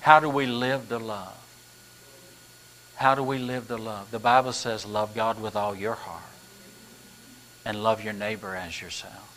How 0.00 0.18
do 0.18 0.28
we 0.28 0.46
live 0.46 0.88
the 0.88 0.98
love? 0.98 1.38
How 2.96 3.14
do 3.14 3.22
we 3.22 3.38
live 3.38 3.68
the 3.68 3.78
love? 3.78 4.10
The 4.10 4.18
Bible 4.18 4.52
says, 4.52 4.84
love 4.84 5.14
God 5.14 5.40
with 5.40 5.54
all 5.54 5.76
your 5.76 5.94
heart 5.94 6.24
and 7.64 7.84
love 7.84 8.02
your 8.02 8.14
neighbor 8.14 8.56
as 8.56 8.82
yourself. 8.82 9.30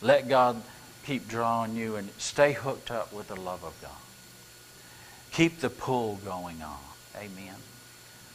Let 0.00 0.28
God 0.28 0.62
keep 1.04 1.26
drawing 1.26 1.74
you 1.74 1.96
and 1.96 2.10
stay 2.18 2.52
hooked 2.52 2.92
up 2.92 3.12
with 3.12 3.26
the 3.26 3.36
love 3.36 3.64
of 3.64 3.74
God. 3.82 3.90
Keep 5.32 5.62
the 5.62 5.70
pull 5.70 6.20
going 6.24 6.62
on. 6.62 6.78
Amen. 7.16 7.56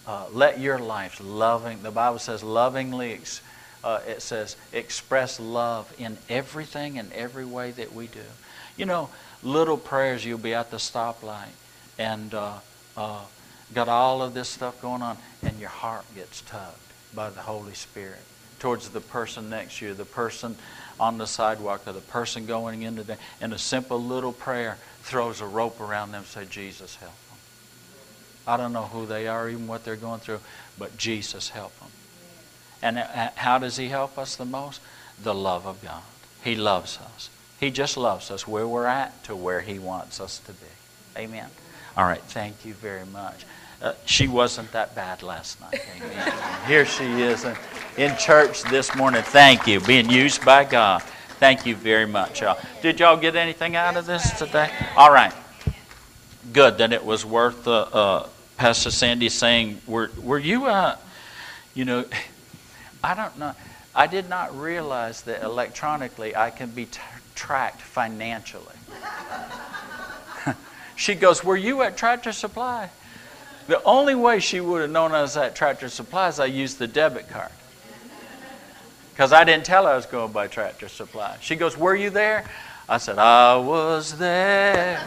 Uh, 0.05 0.25
let 0.33 0.59
your 0.59 0.79
life 0.79 1.21
loving, 1.23 1.81
the 1.81 1.91
Bible 1.91 2.19
says, 2.19 2.43
lovingly 2.43 3.11
uh, 3.83 3.99
it 4.07 4.21
says, 4.21 4.55
express 4.73 5.39
love 5.39 5.93
in 5.97 6.17
everything 6.29 6.97
and 6.99 7.11
every 7.13 7.45
way 7.45 7.71
that 7.71 7.93
we 7.93 8.07
do. 8.07 8.19
You 8.77 8.85
know, 8.85 9.09
little 9.43 9.77
prayers, 9.77 10.25
you'll 10.25 10.37
be 10.37 10.53
at 10.53 10.71
the 10.71 10.77
stoplight 10.77 11.53
and 11.97 12.33
uh, 12.33 12.57
uh, 12.97 13.21
got 13.73 13.87
all 13.87 14.21
of 14.21 14.33
this 14.33 14.49
stuff 14.49 14.81
going 14.81 15.01
on, 15.01 15.17
and 15.43 15.59
your 15.59 15.69
heart 15.69 16.05
gets 16.15 16.41
tugged 16.41 16.77
by 17.13 17.29
the 17.29 17.41
Holy 17.41 17.73
Spirit 17.73 18.21
towards 18.59 18.89
the 18.89 19.01
person 19.01 19.49
next 19.49 19.79
to 19.79 19.87
you, 19.87 19.93
the 19.93 20.05
person 20.05 20.55
on 20.99 21.17
the 21.17 21.27
sidewalk, 21.27 21.87
or 21.87 21.93
the 21.93 22.01
person 22.01 22.45
going 22.45 22.81
into 22.81 23.03
the. 23.03 23.17
And 23.39 23.53
a 23.53 23.57
simple 23.57 24.01
little 24.01 24.33
prayer 24.33 24.77
throws 25.01 25.41
a 25.41 25.45
rope 25.45 25.79
around 25.79 26.11
them, 26.11 26.25
say, 26.25 26.45
Jesus, 26.45 26.95
help 26.95 27.13
them. 27.29 27.37
I 28.47 28.57
don't 28.57 28.73
know 28.73 28.83
who 28.83 29.05
they 29.05 29.27
are, 29.27 29.47
even 29.47 29.67
what 29.67 29.85
they're 29.85 29.95
going 29.95 30.19
through, 30.19 30.39
but 30.77 30.97
Jesus, 30.97 31.49
help 31.49 31.77
them. 31.79 31.89
And 32.81 32.97
uh, 32.97 33.29
how 33.35 33.57
does 33.57 33.77
He 33.77 33.89
help 33.89 34.17
us 34.17 34.35
the 34.35 34.45
most? 34.45 34.81
The 35.21 35.33
love 35.33 35.65
of 35.65 35.81
God. 35.81 36.01
He 36.43 36.55
loves 36.55 36.97
us. 37.15 37.29
He 37.59 37.71
just 37.71 37.97
loves 37.97 38.31
us 38.31 38.47
where 38.47 38.67
we're 38.67 38.85
at 38.85 39.23
to 39.25 39.35
where 39.35 39.61
He 39.61 39.79
wants 39.79 40.19
us 40.21 40.39
to 40.39 40.53
be. 40.53 40.67
Amen. 41.17 41.49
All 41.97 42.05
right, 42.05 42.21
thank 42.21 42.65
you 42.65 42.73
very 42.73 43.05
much. 43.05 43.45
Uh, 43.81 43.93
she 44.05 44.27
wasn't 44.27 44.71
that 44.73 44.93
bad 44.95 45.23
last 45.23 45.59
night. 45.61 45.81
Amen. 45.97 46.33
Here 46.67 46.85
she 46.85 47.05
is 47.21 47.45
in, 47.45 47.55
in 47.97 48.17
church 48.17 48.63
this 48.63 48.93
morning. 48.95 49.21
Thank 49.21 49.67
you, 49.67 49.79
being 49.79 50.09
used 50.09 50.43
by 50.45 50.65
God. 50.65 51.01
Thank 51.39 51.65
you 51.65 51.75
very 51.75 52.05
much, 52.05 52.41
y'all. 52.41 52.59
Did 52.81 52.99
y'all 52.99 53.15
get 53.15 53.37
anything 53.37 53.77
out 53.77 53.95
of 53.95 54.05
this 54.05 54.37
today? 54.37 54.69
All 54.97 55.11
right. 55.11 55.33
Good. 56.51 56.77
Then 56.77 56.91
it 56.91 57.05
was 57.05 57.25
worth 57.25 57.67
uh, 57.67 57.81
uh, 57.93 58.27
Pastor 58.57 58.91
Sandy 58.91 59.29
saying, 59.29 59.81
"Were 59.87 60.11
were 60.21 60.39
you 60.39 60.65
uh, 60.65 60.97
you 61.73 61.85
know." 61.85 62.05
I 63.03 63.13
don't 63.13 63.37
know. 63.37 63.53
I 63.95 64.07
did 64.07 64.29
not 64.29 64.57
realize 64.57 65.23
that 65.23 65.41
electronically 65.43 66.35
I 66.35 66.51
can 66.51 66.69
be 66.69 66.85
t- 66.85 66.99
tracked 67.35 67.81
financially. 67.81 68.75
she 70.95 71.15
goes, 71.15 71.43
Were 71.43 71.57
you 71.57 71.81
at 71.81 71.97
Tractor 71.97 72.31
Supply? 72.31 72.89
The 73.67 73.81
only 73.83 74.15
way 74.15 74.39
she 74.39 74.59
would 74.59 74.81
have 74.81 74.89
known 74.89 75.11
I 75.11 75.21
was 75.21 75.37
at 75.37 75.55
Tractor 75.55 75.89
Supply 75.89 76.27
is 76.27 76.39
I 76.39 76.45
used 76.45 76.79
the 76.79 76.87
debit 76.87 77.29
card. 77.29 77.51
Because 79.13 79.33
I 79.33 79.43
didn't 79.43 79.65
tell 79.65 79.85
her 79.85 79.91
I 79.91 79.95
was 79.95 80.05
going 80.05 80.31
by 80.31 80.47
Tractor 80.47 80.87
Supply. 80.87 81.37
She 81.41 81.55
goes, 81.55 81.77
Were 81.77 81.95
you 81.95 82.09
there? 82.09 82.45
I 82.87 82.97
said, 82.97 83.17
I 83.19 83.57
was 83.57 84.17
there. 84.17 84.99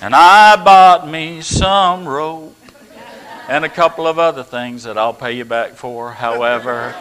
And 0.00 0.14
I 0.14 0.62
bought 0.62 1.08
me 1.08 1.40
some 1.40 2.06
rope 2.06 2.55
and 3.48 3.64
a 3.64 3.68
couple 3.68 4.06
of 4.06 4.18
other 4.18 4.42
things 4.42 4.84
that 4.84 4.98
I'll 4.98 5.14
pay 5.14 5.32
you 5.32 5.44
back 5.44 5.72
for. 5.72 6.10
However, 6.10 6.94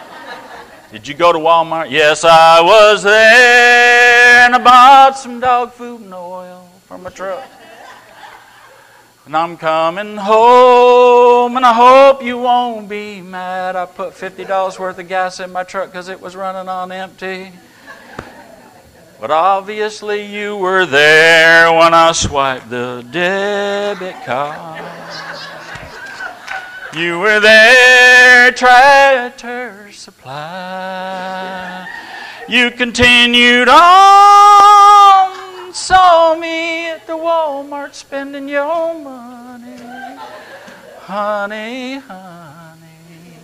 did 0.91 1.07
you 1.07 1.13
go 1.13 1.33
to 1.33 1.39
Walmart? 1.39 1.89
Yes, 1.89 2.23
I 2.23 2.61
was 2.61 3.03
there, 3.03 4.45
and 4.45 4.55
I 4.55 4.63
bought 4.63 5.17
some 5.17 5.39
dog 5.39 5.73
food 5.73 6.01
and 6.01 6.13
oil 6.13 6.69
from 6.85 7.05
a 7.05 7.11
truck. 7.11 7.43
And 9.25 9.35
I'm 9.35 9.57
coming 9.57 10.17
home, 10.17 11.57
and 11.57 11.65
I 11.65 11.73
hope 11.73 12.23
you 12.23 12.37
won't 12.37 12.87
be 12.87 13.21
mad. 13.21 13.75
I 13.75 13.87
put 13.87 14.13
$50 14.13 14.77
worth 14.77 14.99
of 14.99 15.07
gas 15.07 15.39
in 15.39 15.51
my 15.51 15.63
truck 15.63 15.89
because 15.89 16.09
it 16.09 16.21
was 16.21 16.35
running 16.35 16.69
on 16.69 16.91
empty. 16.91 17.51
But 19.19 19.31
obviously, 19.31 20.25
you 20.25 20.57
were 20.57 20.85
there 20.85 21.73
when 21.73 21.95
I 21.95 22.11
swiped 22.11 22.69
the 22.69 23.03
debit 23.11 24.15
card. 24.25 25.24
You 26.95 27.19
were 27.19 27.41
there, 27.41 28.53
Tractor 28.53 29.91
Supply. 29.91 31.85
You 32.47 32.71
continued 32.71 33.67
on, 33.67 35.33
saw 35.73 36.37
me 36.39 36.87
at 36.87 37.05
the 37.05 37.17
Walmart 37.17 37.93
spending 37.95 38.47
your 38.47 38.93
money. 38.93 39.75
Honey, 40.99 41.97
honey, 41.97 43.39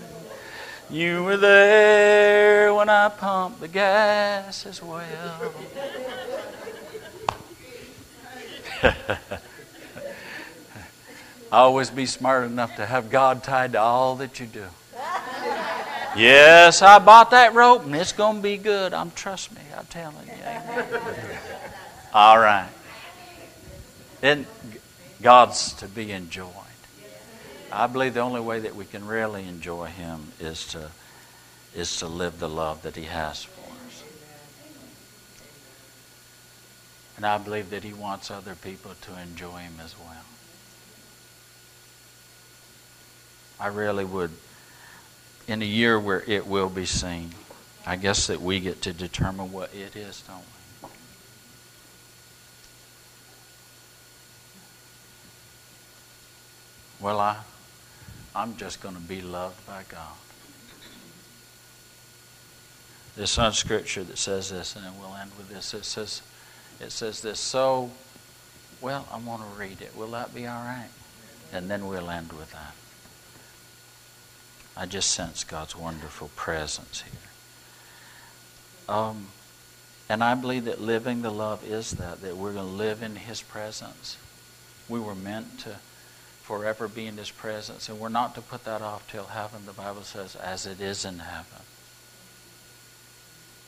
you 0.90 1.26
were 1.26 1.36
there 1.36 2.74
when 2.74 2.88
I 2.88 3.10
pumped 3.10 3.60
the 3.60 3.68
gas 3.68 4.66
as 4.66 4.82
well. 4.82 5.54
Always 11.52 11.90
be 11.90 12.06
smart 12.06 12.46
enough 12.46 12.76
to 12.78 12.86
have 12.86 13.10
God 13.10 13.44
tied 13.44 13.74
to 13.74 13.82
all 13.82 14.16
that 14.18 14.40
you 14.40 14.46
do. 14.46 14.66
Yes, 16.14 16.82
I 16.82 17.00
bought 17.00 17.32
that 17.32 17.54
rope 17.54 17.86
and 17.86 17.96
it's 17.96 18.12
going 18.12 18.36
to 18.36 18.42
be 18.42 18.58
good. 18.58 18.94
I'm 18.94 19.12
trust 19.12 19.56
me. 19.56 19.62
I'm 19.78 19.86
telling 19.86 20.28
you. 20.28 20.34
Amen. 20.46 20.86
All 22.14 22.38
right. 22.38 22.68
Then 24.20 24.46
God's 25.22 25.72
to 25.76 25.88
be 25.88 26.12
enjoyed. 26.12 26.50
I 27.72 27.88
believe 27.88 28.16
the 28.16 28.20
only 28.20 28.42
way 28.42 28.60
that 28.60 28.76
we 28.76 28.84
can 28.84 29.08
really 29.08 29.48
enjoy 29.48 29.86
Him 29.86 30.34
is 30.40 30.68
to 30.68 30.90
is 31.74 31.98
to 32.00 32.08
live 32.08 32.40
the 32.40 32.50
love 32.50 32.82
that 32.82 32.98
He 32.98 33.04
has 33.04 33.44
for 33.44 33.72
us. 33.88 34.04
And 37.16 37.26
I 37.26 37.38
believe 37.38 37.70
that 37.70 37.86
He 37.86 37.94
wants 37.94 38.30
other 38.30 38.56
people 38.56 38.92
to 39.00 39.22
enjoy 39.22 39.60
Him 39.60 39.76
as 39.82 39.96
well. 39.98 40.26
I 43.62 43.68
really 43.68 44.04
would 44.04 44.32
in 45.48 45.62
a 45.62 45.66
year 45.66 46.00
where 46.00 46.24
it 46.26 46.48
will 46.48 46.70
be 46.70 46.86
seen. 46.86 47.30
I 47.86 47.96
guess 47.96 48.28
that 48.28 48.42
we 48.42 48.60
get 48.60 48.82
to 48.84 48.94
determine 48.94 49.52
what 49.52 49.74
it 49.74 49.96
is, 49.96 50.24
don't 50.28 50.38
we? 50.38 50.90
Well, 57.00 57.20
I, 57.20 57.38
I'm 58.36 58.58
just 58.58 58.82
going 58.82 58.96
to 58.96 59.02
be 59.02 59.22
loved 59.22 59.66
by 59.68 59.84
God. 59.90 60.14
There's 63.16 63.32
some 63.32 63.54
scripture 63.54 64.04
that 64.04 64.18
says 64.18 64.52
this, 64.52 64.76
and 64.76 64.86
then 64.86 64.94
we'll 65.00 65.16
end 65.16 65.32
with 65.38 65.50
this. 65.50 65.74
It 65.74 65.86
says, 65.86 66.22
it 66.80 66.92
says 66.92 67.22
this. 67.22 67.40
So, 67.40 67.92
well, 68.80 69.08
I 69.12 69.18
want 69.18 69.42
to 69.42 69.60
read 69.60 69.82
it. 69.82 69.96
Will 69.96 70.12
that 70.12 70.34
be 70.34 70.48
all 70.48 70.64
right? 70.64 70.90
And 71.52 71.70
then 71.70 71.88
we'll 71.88 72.10
end 72.10 72.32
with 72.34 72.52
that. 72.54 72.74
I 74.82 74.88
just 74.88 75.12
sense 75.12 75.44
God's 75.44 75.76
wonderful 75.76 76.32
presence 76.36 77.04
here. 77.04 77.30
Um, 78.90 79.28
and 80.10 80.24
I 80.24 80.34
believe 80.34 80.66
that 80.66 80.82
living 80.82 81.22
the 81.22 81.30
love 81.30 81.64
is 81.64 81.92
that, 81.92 82.24
that 82.24 82.36
we're 82.36 82.54
going 82.54 82.66
to 82.66 82.74
live 82.74 83.04
in 83.04 83.16
His 83.16 83.44
presence. 83.44 84.18
We 84.90 85.00
were 85.00 85.14
meant 85.14 85.60
to 85.60 85.76
forever 86.42 86.88
be 86.88 87.06
in 87.06 87.18
His 87.18 87.30
presence, 87.30 87.90
and 87.90 88.00
we're 88.00 88.10
not 88.10 88.34
to 88.34 88.42
put 88.42 88.64
that 88.64 88.82
off 88.82 89.08
till 89.08 89.26
heaven, 89.26 89.68
the 89.68 89.72
Bible 89.72 90.02
says, 90.02 90.36
as 90.36 90.66
it 90.66 90.82
is 90.82 91.06
in 91.06 91.20
heaven. 91.20 91.62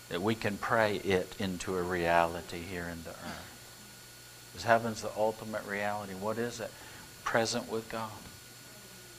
That 0.10 0.24
we 0.24 0.34
can 0.34 0.58
pray 0.58 0.96
it 0.96 1.36
into 1.38 1.78
a 1.78 1.84
reality 1.84 2.58
here 2.58 2.90
in 2.92 3.04
the 3.04 3.12
earth. 3.12 4.48
Because 4.52 4.66
heaven's 4.66 5.04
the 5.04 5.12
ultimate 5.16 5.64
reality. 5.68 6.14
What 6.14 6.40
is 6.40 6.60
it? 6.60 6.72
Present 7.24 7.72
with 7.72 7.88
God. 7.92 8.10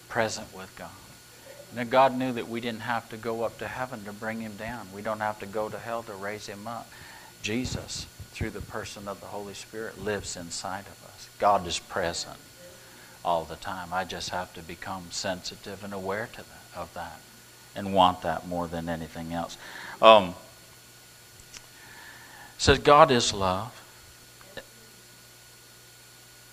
Present 0.09 0.53
with 0.53 0.75
God. 0.77 0.91
Now, 1.75 1.85
God 1.85 2.17
knew 2.17 2.33
that 2.33 2.49
we 2.49 2.61
didn't 2.61 2.81
have 2.81 3.09
to 3.09 3.17
go 3.17 3.43
up 3.43 3.59
to 3.59 3.67
heaven 3.67 4.05
to 4.05 4.13
bring 4.13 4.41
him 4.41 4.57
down. 4.57 4.89
We 4.95 5.03
don't 5.03 5.21
have 5.21 5.41
to 5.41 5.47
go 5.47 5.69
to 5.69 5.79
hell 5.79 6.03
to 6.05 6.15
raise 6.15 6.47
him 6.47 6.69
up. 6.69 6.89
Jesus, 7.43 8.07
through 8.33 8.51
the 8.51 8.61
person 8.61 9.09
of 9.09 9.21
the 9.21 9.27
Holy 9.27 9.55
Spirit, 9.55 10.03
lives 10.03 10.37
inside 10.37 10.87
of 10.87 11.05
us. 11.13 11.29
God 11.39 11.67
is 11.67 11.79
present 11.79 12.39
all 13.25 13.45
the 13.45 13.57
time. 13.57 13.89
I 13.93 14.05
just 14.05 14.31
have 14.31 14.55
to 14.55 14.63
become 14.63 15.07
sensitive 15.11 15.83
and 15.83 15.93
aware 15.93 16.29
to 16.33 16.39
that, 16.39 16.79
of 16.79 16.95
that 16.95 17.21
and 17.75 17.93
want 17.93 18.23
that 18.23 18.47
more 18.47 18.69
than 18.69 18.89
anything 18.89 19.33
else. 19.33 19.57
Um, 20.01 20.35
says 22.59 22.79
God 22.79 23.11
is 23.11 23.33
love. 23.33 23.81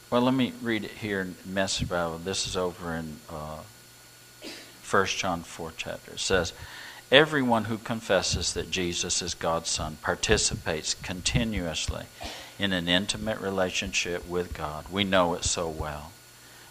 Well, 0.10 0.22
let 0.22 0.34
me 0.34 0.52
read 0.62 0.84
it 0.84 0.92
here 0.92 1.22
in 1.22 1.36
Message 1.46 1.88
Bible. 1.88 2.18
This 2.18 2.46
is 2.46 2.58
over 2.58 2.96
in 2.96 3.18
uh, 3.30 3.60
1 4.91 5.06
John 5.06 5.41
4 5.43 5.71
chapter. 5.77 6.12
It 6.12 6.19
says, 6.19 6.51
Everyone 7.12 7.65
who 7.65 7.77
confesses 7.77 8.54
that 8.54 8.71
Jesus 8.71 9.21
is 9.21 9.34
God's 9.34 9.69
Son 9.69 9.97
participates 10.01 10.93
continuously 10.95 12.06
in 12.60 12.73
an 12.73 12.89
intimate 12.89 13.39
relationship 13.39 14.27
with 14.27 14.54
God. 14.54 14.86
We 14.91 15.06
know 15.06 15.34
it 15.34 15.45
so 15.45 15.69
well. 15.69 16.12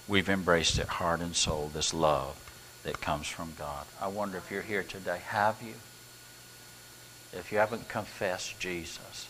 We've 0.06 0.28
embraced 0.28 0.78
it 0.78 0.87
heart 0.87 1.20
and 1.20 1.35
soul, 1.35 1.70
this 1.72 1.94
love 1.94 2.37
that 2.85 3.00
comes 3.00 3.26
from 3.26 3.54
God. 3.59 3.87
I 4.00 4.09
wonder 4.09 4.38
if 4.38 4.50
you're 4.50 4.62
here 4.62 4.83
today. 4.83 5.20
Have 5.28 5.62
you? 5.62 5.74
If 7.33 7.52
you 7.52 7.59
haven't 7.59 7.88
confessed 7.88 8.59
Jesus 8.59 9.28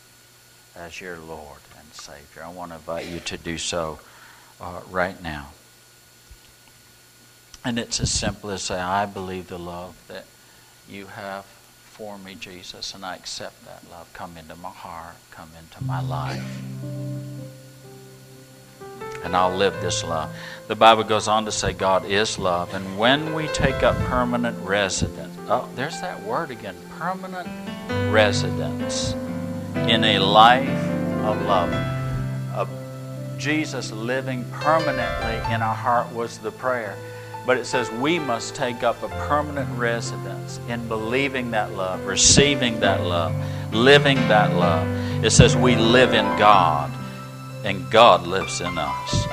as 0.74 1.00
your 1.00 1.18
Lord 1.18 1.61
and 1.79 1.92
Savior, 1.92 2.42
I 2.44 2.48
want 2.48 2.70
to 2.70 2.76
invite 2.76 3.07
you 3.07 3.20
to 3.20 3.37
do 3.37 3.59
so 3.59 4.00
uh, 4.61 4.81
right 4.90 5.20
now. 5.22 5.50
And 7.64 7.79
it's 7.79 8.01
as 8.01 8.11
simple 8.11 8.51
as 8.51 8.62
say, 8.62 8.79
I 8.79 9.07
believe 9.07 9.49
the 9.49 9.59
love 9.59 9.96
that 10.09 10.25
you 10.88 11.07
have 11.07 11.44
for 11.44 12.18
me, 12.18 12.35
Jesus, 12.35 12.94
and 12.94 13.05
I 13.05 13.14
accept 13.14 13.64
that 13.66 13.83
love. 13.90 14.11
Come 14.14 14.37
into 14.38 14.57
my 14.57 14.70
heart, 14.70 15.16
come 15.31 15.51
into 15.59 15.85
my 15.85 16.01
life. 16.01 16.42
And 19.23 19.37
I'll 19.37 19.55
live 19.55 19.75
this 19.83 20.03
love. 20.03 20.35
The 20.66 20.75
Bible 20.75 21.05
goes 21.05 21.29
on 21.29 21.44
to 21.44 21.53
say 21.53 21.75
God 21.75 22.07
is 22.07 22.38
love. 22.38 22.73
And 22.73 22.99
when 22.99 23.35
we 23.35 23.49
take 23.49 23.83
up 23.83 23.94
permanent 24.07 24.59
residence, 24.66 25.37
oh, 25.49 25.68
there's 25.75 26.01
that 26.01 26.23
word 26.23 26.51
again 26.51 26.77
permanent 26.99 27.49
residence 28.11 29.12
in 29.75 30.05
a 30.05 30.18
life 30.18 30.68
of 31.25 31.42
love. 31.42 31.73
Of 32.55 32.70
Jesus 33.38 33.92
living 33.92 34.44
permanently 34.51 35.55
in 35.55 35.61
our 35.61 35.75
heart 35.75 36.11
was 36.14 36.38
the 36.38 36.51
prayer. 36.51 36.96
But 37.46 37.57
it 37.57 37.64
says 37.64 37.90
we 37.90 38.18
must 38.18 38.55
take 38.55 38.83
up 38.83 39.03
a 39.03 39.09
permanent 39.09 39.68
residence 39.79 40.61
in 40.68 40.87
believing 40.88 41.50
that 41.53 41.72
love, 41.72 42.05
receiving 42.05 42.81
that 42.81 43.03
love, 43.03 43.35
living 43.72 44.16
that 44.29 44.55
love. 44.55 44.87
It 45.24 45.31
says 45.31 45.57
we 45.57 45.76
live 45.76 46.12
in 46.12 46.24
God 46.38 46.92
and 47.64 47.90
God 47.90 48.26
lives 48.26 48.61
in 48.61 48.76
us. 48.76 49.26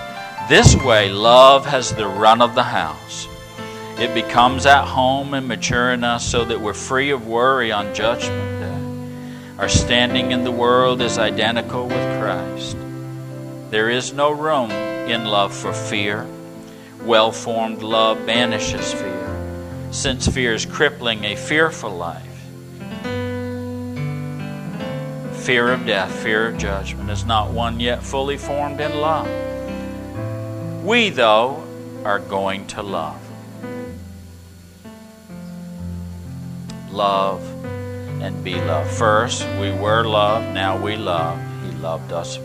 This 0.49 0.75
way, 0.75 1.09
love 1.09 1.65
has 1.65 1.93
the 1.93 2.07
run 2.07 2.41
of 2.41 2.55
the 2.55 2.63
house. 2.63 3.27
It 3.99 4.13
becomes 4.13 4.65
at 4.65 4.85
home 4.85 5.33
and 5.33 5.47
mature 5.47 5.91
in 5.91 6.03
us 6.03 6.25
so 6.25 6.45
that 6.45 6.61
we're 6.61 6.73
free 6.73 7.09
of 7.09 7.27
worry 7.27 7.71
on 7.71 7.93
Judgment 7.93 8.61
Day. 8.61 9.57
Our 9.57 9.67
standing 9.67 10.31
in 10.31 10.43
the 10.43 10.51
world 10.51 11.01
is 11.01 11.17
identical 11.17 11.87
with 11.87 12.19
Christ. 12.21 12.77
There 13.71 13.89
is 13.89 14.13
no 14.13 14.31
room 14.31 14.71
in 14.71 15.25
love 15.25 15.53
for 15.53 15.73
fear 15.73 16.27
well 17.07 17.31
formed 17.31 17.81
love 17.81 18.25
banishes 18.25 18.93
fear, 18.93 19.87
since 19.91 20.27
fear 20.27 20.53
is 20.53 20.65
crippling 20.65 21.23
a 21.23 21.37
fearful 21.37 21.89
life. 21.89 22.23
Fear 25.45 25.71
of 25.71 25.85
death, 25.85 26.11
fear 26.11 26.49
of 26.49 26.57
judgment 26.57 27.09
is 27.09 27.23
not 27.23 27.51
one 27.51 27.79
yet 27.79 28.03
fully 28.03 28.35
formed 28.37 28.81
in 28.81 28.99
love. 28.99 29.29
We, 30.83 31.09
though, 31.09 31.63
are 32.03 32.19
going 32.19 32.67
to 32.67 32.83
love. 32.83 33.21
Love 36.91 37.41
and 38.21 38.43
be 38.43 38.55
loved. 38.55 38.91
First, 38.91 39.47
we 39.61 39.71
were 39.71 40.03
loved, 40.03 40.53
now 40.53 40.77
we 40.81 40.97
love. 40.97 41.39
He 41.63 41.71
loved 41.77 42.11
us. 42.11 42.37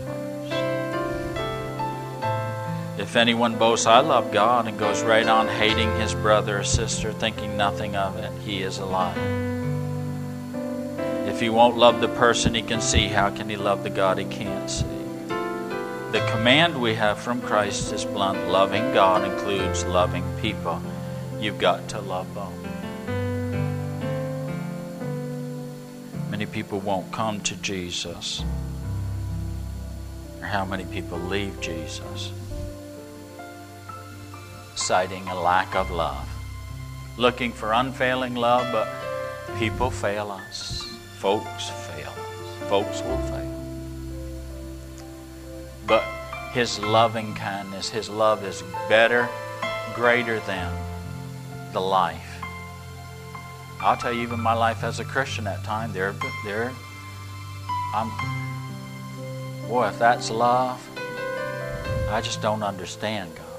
If 3.03 3.17
anyone 3.17 3.59
boasts, 3.59 3.85
I 3.85 3.99
love 3.99 4.31
God, 4.31 4.65
and 4.65 4.79
goes 4.79 5.03
right 5.03 5.27
on 5.27 5.49
hating 5.49 5.93
his 5.99 6.15
brother 6.15 6.59
or 6.59 6.63
sister, 6.63 7.11
thinking 7.11 7.57
nothing 7.57 7.97
of 7.97 8.15
it, 8.17 8.31
he 8.43 8.63
is 8.63 8.77
a 8.77 8.85
liar. 8.85 9.13
If 11.27 11.41
he 11.41 11.49
won't 11.49 11.75
love 11.75 11.99
the 11.99 12.07
person 12.07 12.55
he 12.55 12.61
can 12.61 12.79
see, 12.79 13.07
how 13.07 13.29
can 13.29 13.49
he 13.49 13.57
love 13.57 13.83
the 13.83 13.89
God 13.89 14.19
he 14.19 14.23
can't 14.23 14.69
see? 14.69 14.85
The 16.13 16.25
command 16.31 16.81
we 16.81 16.95
have 16.95 17.19
from 17.19 17.41
Christ 17.41 17.91
is 17.91 18.05
blunt 18.05 18.47
loving 18.47 18.93
God 18.93 19.29
includes 19.29 19.83
loving 19.83 20.23
people. 20.41 20.81
You've 21.41 21.59
got 21.59 21.89
to 21.89 21.99
love 21.99 22.33
both. 22.33 22.53
Many 26.31 26.45
people 26.45 26.79
won't 26.79 27.11
come 27.11 27.41
to 27.41 27.57
Jesus. 27.57 28.45
Or 30.39 30.47
how 30.47 30.63
many 30.63 30.85
people 30.85 31.19
leave 31.19 31.59
Jesus? 31.59 32.31
Citing 34.75 35.27
a 35.27 35.39
lack 35.39 35.75
of 35.75 35.91
love. 35.91 36.27
Looking 37.17 37.51
for 37.51 37.73
unfailing 37.73 38.35
love, 38.35 38.71
but 38.71 38.87
people 39.59 39.91
fail 39.91 40.31
us. 40.31 40.83
Folks 41.17 41.69
fail 41.69 42.09
us. 42.09 42.69
Folks 42.69 43.01
will 43.01 43.17
fail. 43.29 43.43
But 45.85 46.03
His 46.53 46.79
loving 46.79 47.33
kindness, 47.35 47.89
His 47.89 48.09
love 48.09 48.43
is 48.43 48.63
better 48.89 49.29
greater 49.93 50.39
than 50.41 50.75
the 51.71 51.81
life. 51.81 52.41
I'll 53.79 53.97
tell 53.97 54.13
you, 54.13 54.21
even 54.21 54.39
my 54.39 54.53
life 54.53 54.83
as 54.83 54.99
a 54.99 55.05
Christian 55.05 55.45
at 55.45 55.63
time, 55.63 55.91
there, 55.93 56.15
there, 56.45 56.71
I'm, 57.93 58.09
boy, 59.67 59.87
if 59.87 59.99
that's 59.99 60.31
love, 60.31 60.81
I 62.09 62.21
just 62.21 62.41
don't 62.41 62.63
understand 62.63 63.35
God. 63.35 63.52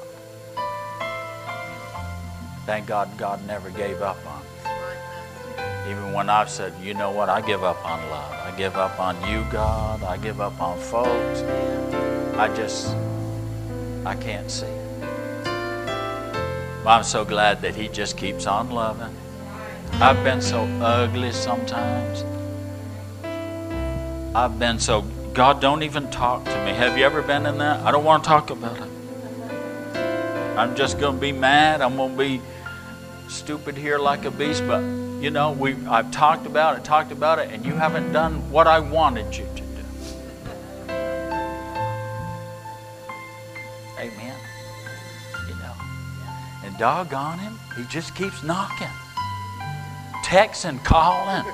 Thank 2.66 2.86
God 2.86 3.16
God 3.18 3.46
never 3.46 3.68
gave 3.70 4.00
up 4.00 4.16
on 4.26 4.42
me. 4.42 5.90
Even 5.90 6.14
when 6.14 6.30
I've 6.30 6.48
said, 6.48 6.72
you 6.80 6.94
know 6.94 7.10
what, 7.10 7.28
I 7.28 7.42
give 7.42 7.62
up 7.62 7.84
on 7.84 8.00
love. 8.08 8.32
I 8.32 8.56
give 8.56 8.76
up 8.76 8.98
on 8.98 9.16
you, 9.28 9.44
God. 9.52 10.02
I 10.02 10.16
give 10.16 10.40
up 10.40 10.58
on 10.60 10.78
folks. 10.78 11.42
I 12.38 12.50
just, 12.56 12.96
I 14.06 14.14
can't 14.14 14.50
see. 14.50 14.66
But 16.82 16.90
I'm 16.90 17.04
so 17.04 17.24
glad 17.24 17.60
that 17.62 17.74
He 17.74 17.88
just 17.88 18.16
keeps 18.16 18.46
on 18.46 18.70
loving. 18.70 19.14
I've 19.94 20.24
been 20.24 20.40
so 20.40 20.64
ugly 20.80 21.32
sometimes. 21.32 22.24
I've 24.34 24.58
been 24.58 24.78
so, 24.78 25.02
God, 25.34 25.60
don't 25.60 25.82
even 25.82 26.10
talk 26.10 26.44
to 26.46 26.64
me. 26.64 26.72
Have 26.72 26.96
you 26.96 27.04
ever 27.04 27.20
been 27.20 27.44
in 27.44 27.58
that? 27.58 27.80
I 27.84 27.92
don't 27.92 28.04
want 28.04 28.24
to 28.24 28.28
talk 28.28 28.48
about 28.48 28.78
it. 28.78 28.90
I'm 30.58 30.74
just 30.74 30.98
going 30.98 31.16
to 31.16 31.20
be 31.20 31.32
mad. 31.32 31.82
I'm 31.82 31.96
going 31.96 32.12
to 32.12 32.18
be 32.18 32.40
stupid 33.28 33.76
here 33.76 33.98
like 33.98 34.24
a 34.24 34.30
beast. 34.30 34.66
But, 34.66 34.82
you 35.22 35.30
know, 35.30 35.52
we, 35.52 35.74
I've 35.86 36.10
talked 36.10 36.46
about 36.46 36.78
it, 36.78 36.84
talked 36.84 37.12
about 37.12 37.38
it, 37.38 37.50
and 37.50 37.64
you 37.64 37.74
haven't 37.74 38.12
done 38.12 38.50
what 38.50 38.66
I 38.66 38.80
wanted 38.80 39.36
you 39.36 39.44
to 39.44 39.62
do. 39.62 39.84
Amen. 43.98 44.36
You 45.48 45.54
know, 45.56 45.74
and 46.64 46.78
doggone 46.78 47.38
him, 47.38 47.58
he 47.76 47.84
just 47.84 48.14
keeps 48.14 48.42
knocking 48.42 48.88
texting, 50.24 50.82
calling. 50.82 51.44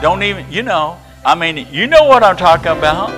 Don't 0.00 0.22
even, 0.22 0.50
you 0.50 0.62
know, 0.62 0.98
I 1.24 1.34
mean, 1.34 1.68
you 1.70 1.86
know 1.86 2.04
what 2.04 2.24
I'm 2.24 2.36
talking 2.36 2.72
about. 2.72 3.10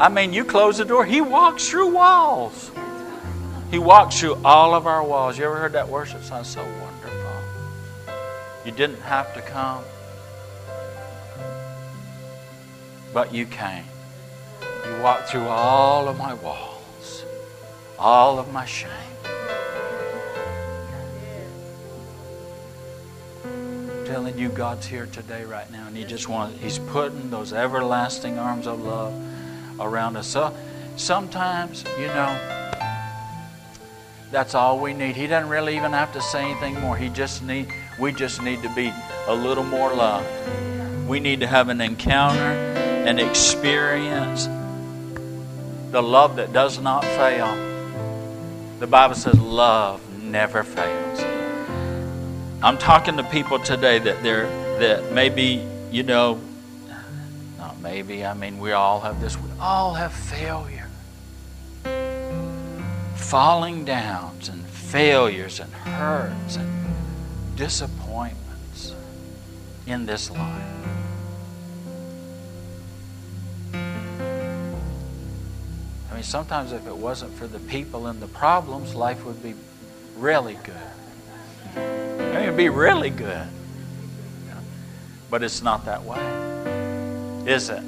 I 0.00 0.08
mean, 0.08 0.32
you 0.32 0.44
close 0.44 0.78
the 0.78 0.84
door, 0.84 1.04
he 1.04 1.20
walks 1.20 1.68
through 1.68 1.94
walls. 1.94 2.70
He 3.70 3.78
walks 3.78 4.20
through 4.20 4.36
all 4.44 4.74
of 4.74 4.86
our 4.86 5.02
walls. 5.02 5.38
You 5.38 5.44
ever 5.44 5.56
heard 5.56 5.72
that 5.72 5.88
worship 5.88 6.22
song? 6.22 6.44
So 6.44 6.62
wonderful. 6.62 7.32
You 8.64 8.72
didn't 8.72 9.00
have 9.02 9.34
to 9.34 9.42
come, 9.42 9.84
but 13.12 13.34
you 13.34 13.46
came. 13.46 13.84
You 14.86 15.02
walked 15.02 15.28
through 15.30 15.48
all 15.48 16.08
of 16.08 16.16
my 16.16 16.34
walls, 16.34 17.24
all 17.98 18.38
of 18.38 18.52
my 18.52 18.64
shame. 18.64 18.90
I'm 23.44 24.04
telling 24.06 24.38
you 24.38 24.48
God's 24.48 24.86
here 24.86 25.06
today, 25.06 25.44
right 25.44 25.70
now, 25.70 25.86
and 25.86 25.96
He 25.96 26.04
just 26.04 26.28
wants, 26.28 26.58
He's 26.60 26.78
putting 26.78 27.30
those 27.30 27.52
everlasting 27.52 28.38
arms 28.38 28.66
of 28.66 28.80
love 28.80 29.12
around 29.80 30.16
us. 30.16 30.26
So 30.26 30.54
sometimes, 30.96 31.84
you 31.98 32.06
know, 32.06 32.63
that's 34.34 34.56
all 34.56 34.80
we 34.80 34.92
need. 34.92 35.14
He 35.14 35.28
doesn't 35.28 35.48
really 35.48 35.76
even 35.76 35.92
have 35.92 36.12
to 36.14 36.20
say 36.20 36.50
anything 36.50 36.80
more. 36.80 36.96
He 36.96 37.08
just 37.08 37.44
need, 37.44 37.68
we 38.00 38.12
just 38.12 38.42
need 38.42 38.64
to 38.64 38.68
be 38.74 38.92
a 39.28 39.34
little 39.34 39.62
more 39.62 39.94
loved. 39.94 40.26
We 41.06 41.20
need 41.20 41.38
to 41.40 41.46
have 41.46 41.68
an 41.68 41.80
encounter, 41.80 42.40
an 43.06 43.20
experience, 43.20 44.46
the 45.92 46.02
love 46.02 46.34
that 46.36 46.52
does 46.52 46.80
not 46.80 47.04
fail. 47.04 47.46
The 48.80 48.88
Bible 48.88 49.14
says 49.14 49.40
love 49.40 50.00
never 50.20 50.64
fails. 50.64 51.20
I'm 52.60 52.76
talking 52.76 53.16
to 53.18 53.22
people 53.22 53.60
today 53.60 54.00
that 54.00 54.20
they're 54.24 54.48
that 54.80 55.12
maybe 55.12 55.64
you 55.92 56.02
know, 56.02 56.40
not 57.56 57.80
maybe. 57.80 58.24
I 58.24 58.34
mean, 58.34 58.58
we 58.58 58.72
all 58.72 58.98
have 58.98 59.20
this. 59.20 59.36
We 59.36 59.48
all 59.60 59.94
have 59.94 60.12
failure, 60.12 60.73
falling 63.24 63.84
downs, 63.84 64.48
and 64.48 64.64
failures, 64.66 65.58
and 65.58 65.72
hurts, 65.72 66.56
and 66.56 66.68
disappointments 67.56 68.94
in 69.86 70.06
this 70.06 70.30
life. 70.30 70.62
I 73.72 73.76
mean, 76.14 76.22
sometimes 76.22 76.72
if 76.72 76.86
it 76.86 76.96
wasn't 76.96 77.34
for 77.34 77.46
the 77.46 77.58
people 77.60 78.06
and 78.06 78.20
the 78.20 78.28
problems, 78.28 78.94
life 78.94 79.24
would 79.24 79.42
be 79.42 79.54
really 80.16 80.58
good. 80.62 80.76
I 81.76 81.78
mean, 81.78 82.42
it'd 82.42 82.56
be 82.56 82.68
really 82.68 83.10
good. 83.10 83.48
But 85.30 85.42
it's 85.42 85.62
not 85.62 85.86
that 85.86 86.04
way, 86.04 86.20
is 87.50 87.70
it? 87.70 87.82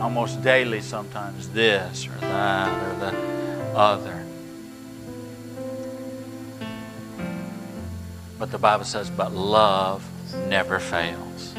Almost 0.00 0.42
daily, 0.42 0.80
sometimes 0.80 1.48
this 1.50 2.08
or 2.08 2.18
that 2.20 2.68
or 2.82 3.10
the 3.10 3.78
other. 3.78 4.24
But 8.38 8.50
the 8.50 8.58
Bible 8.58 8.84
says, 8.84 9.10
but 9.10 9.32
love 9.34 10.02
never 10.48 10.78
fails. 10.78 11.54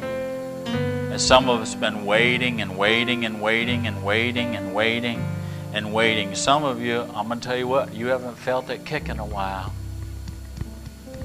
And 0.00 1.20
some 1.20 1.48
of 1.48 1.60
us 1.60 1.72
have 1.72 1.80
been 1.80 2.06
waiting 2.06 2.60
and 2.60 2.78
waiting 2.78 3.24
and 3.24 3.42
waiting 3.42 3.88
and 3.88 4.04
waiting 4.04 4.54
and 4.54 4.72
waiting 4.72 5.26
and 5.74 5.92
waiting. 5.92 6.36
Some 6.36 6.62
of 6.62 6.80
you, 6.80 7.00
I'm 7.00 7.26
going 7.26 7.40
to 7.40 7.48
tell 7.48 7.56
you 7.56 7.66
what, 7.66 7.92
you 7.92 8.06
haven't 8.06 8.36
felt 8.36 8.70
it 8.70 8.84
kick 8.84 9.08
in 9.08 9.18
a 9.18 9.26
while. 9.26 9.72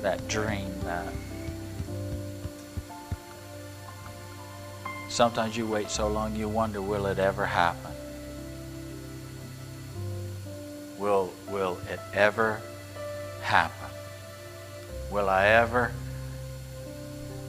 That 0.01 0.27
dream, 0.27 0.71
that. 0.85 1.13
Sometimes 5.09 5.55
you 5.55 5.65
wait 5.65 5.89
so 5.89 6.07
long 6.07 6.35
you 6.35 6.49
wonder, 6.49 6.81
will 6.81 7.05
it 7.05 7.19
ever 7.19 7.45
happen? 7.45 7.91
Will, 10.97 11.31
will 11.49 11.77
it 11.89 11.99
ever 12.13 12.61
happen? 13.41 13.89
Will 15.11 15.29
I 15.29 15.47
ever? 15.47 15.91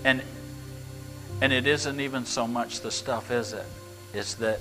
And, 0.04 0.22
and 1.40 1.52
it 1.52 1.66
isn't 1.66 2.00
even 2.00 2.24
so 2.24 2.46
much 2.46 2.80
the 2.80 2.90
stuff, 2.90 3.30
is 3.30 3.52
it? 3.52 3.66
It's 4.14 4.34
that 4.34 4.61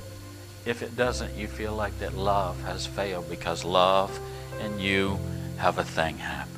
if 0.66 0.82
it 0.82 0.96
doesn't, 0.96 1.36
you 1.36 1.48
feel 1.48 1.74
like 1.74 1.98
that 2.00 2.16
love 2.16 2.62
has 2.64 2.86
failed 2.86 3.30
because 3.30 3.64
love 3.64 4.20
and 4.60 4.82
you 4.82 5.20
have 5.58 5.78
a 5.78 5.84
thing 5.84 6.18
happening. 6.18 6.57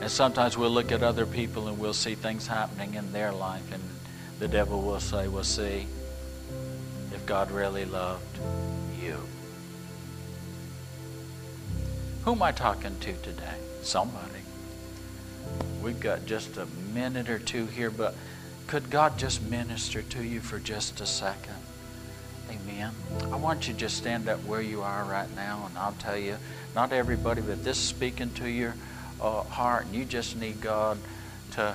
And 0.00 0.10
sometimes 0.10 0.56
we'll 0.56 0.70
look 0.70 0.92
at 0.92 1.02
other 1.02 1.26
people 1.26 1.68
and 1.68 1.78
we'll 1.78 1.92
see 1.92 2.14
things 2.14 2.46
happening 2.46 2.94
in 2.94 3.12
their 3.12 3.32
life, 3.32 3.72
and 3.72 3.82
the 4.38 4.48
devil 4.48 4.82
will 4.82 5.00
say, 5.00 5.28
Well, 5.28 5.44
see, 5.44 5.86
if 7.12 7.24
God 7.26 7.50
really 7.50 7.84
loved 7.84 8.38
you. 9.00 9.18
Who 12.24 12.32
am 12.32 12.42
I 12.42 12.52
talking 12.52 12.98
to 13.00 13.12
today? 13.18 13.56
Somebody. 13.82 14.40
We've 15.82 16.00
got 16.00 16.24
just 16.24 16.56
a 16.56 16.66
minute 16.94 17.28
or 17.28 17.38
two 17.38 17.66
here, 17.66 17.90
but 17.90 18.14
could 18.66 18.88
God 18.88 19.18
just 19.18 19.42
minister 19.42 20.00
to 20.02 20.22
you 20.22 20.40
for 20.40 20.58
just 20.58 21.00
a 21.02 21.06
second? 21.06 21.56
Amen. 22.50 22.92
I 23.30 23.36
want 23.36 23.68
you 23.68 23.74
to 23.74 23.80
just 23.80 23.96
stand 23.96 24.28
up 24.28 24.42
where 24.44 24.62
you 24.62 24.82
are 24.82 25.04
right 25.04 25.28
now, 25.36 25.66
and 25.66 25.76
I'll 25.76 25.92
tell 25.92 26.16
you, 26.16 26.36
not 26.74 26.92
everybody, 26.92 27.42
but 27.42 27.62
this 27.62 27.76
is 27.76 27.84
speaking 27.84 28.30
to 28.34 28.48
your 28.48 28.74
uh, 29.24 29.42
heart, 29.44 29.86
and 29.86 29.94
you 29.94 30.04
just 30.04 30.36
need 30.36 30.60
God 30.60 30.98
to. 31.52 31.74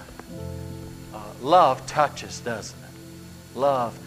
Uh, 1.14 1.24
love 1.41 1.86
touches, 1.88 2.39
doesn't 2.41 2.80
it? 2.80 3.58
Love. 3.58 3.97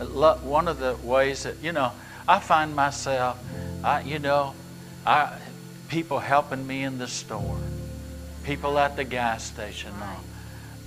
Love. 0.00 0.44
One 0.44 0.68
of 0.68 0.78
the 0.78 0.96
ways 1.02 1.42
that 1.42 1.56
you 1.62 1.72
know, 1.72 1.92
I 2.26 2.38
find 2.40 2.74
myself, 2.74 3.38
I 3.84 4.00
you 4.02 4.18
know, 4.18 4.54
I 5.04 5.38
people 5.88 6.18
helping 6.18 6.66
me 6.66 6.82
in 6.84 6.98
the 6.98 7.08
store, 7.08 7.58
people 8.44 8.78
at 8.78 8.96
the 8.96 9.04
gas 9.04 9.44
station. 9.44 9.92
No 10.00 10.16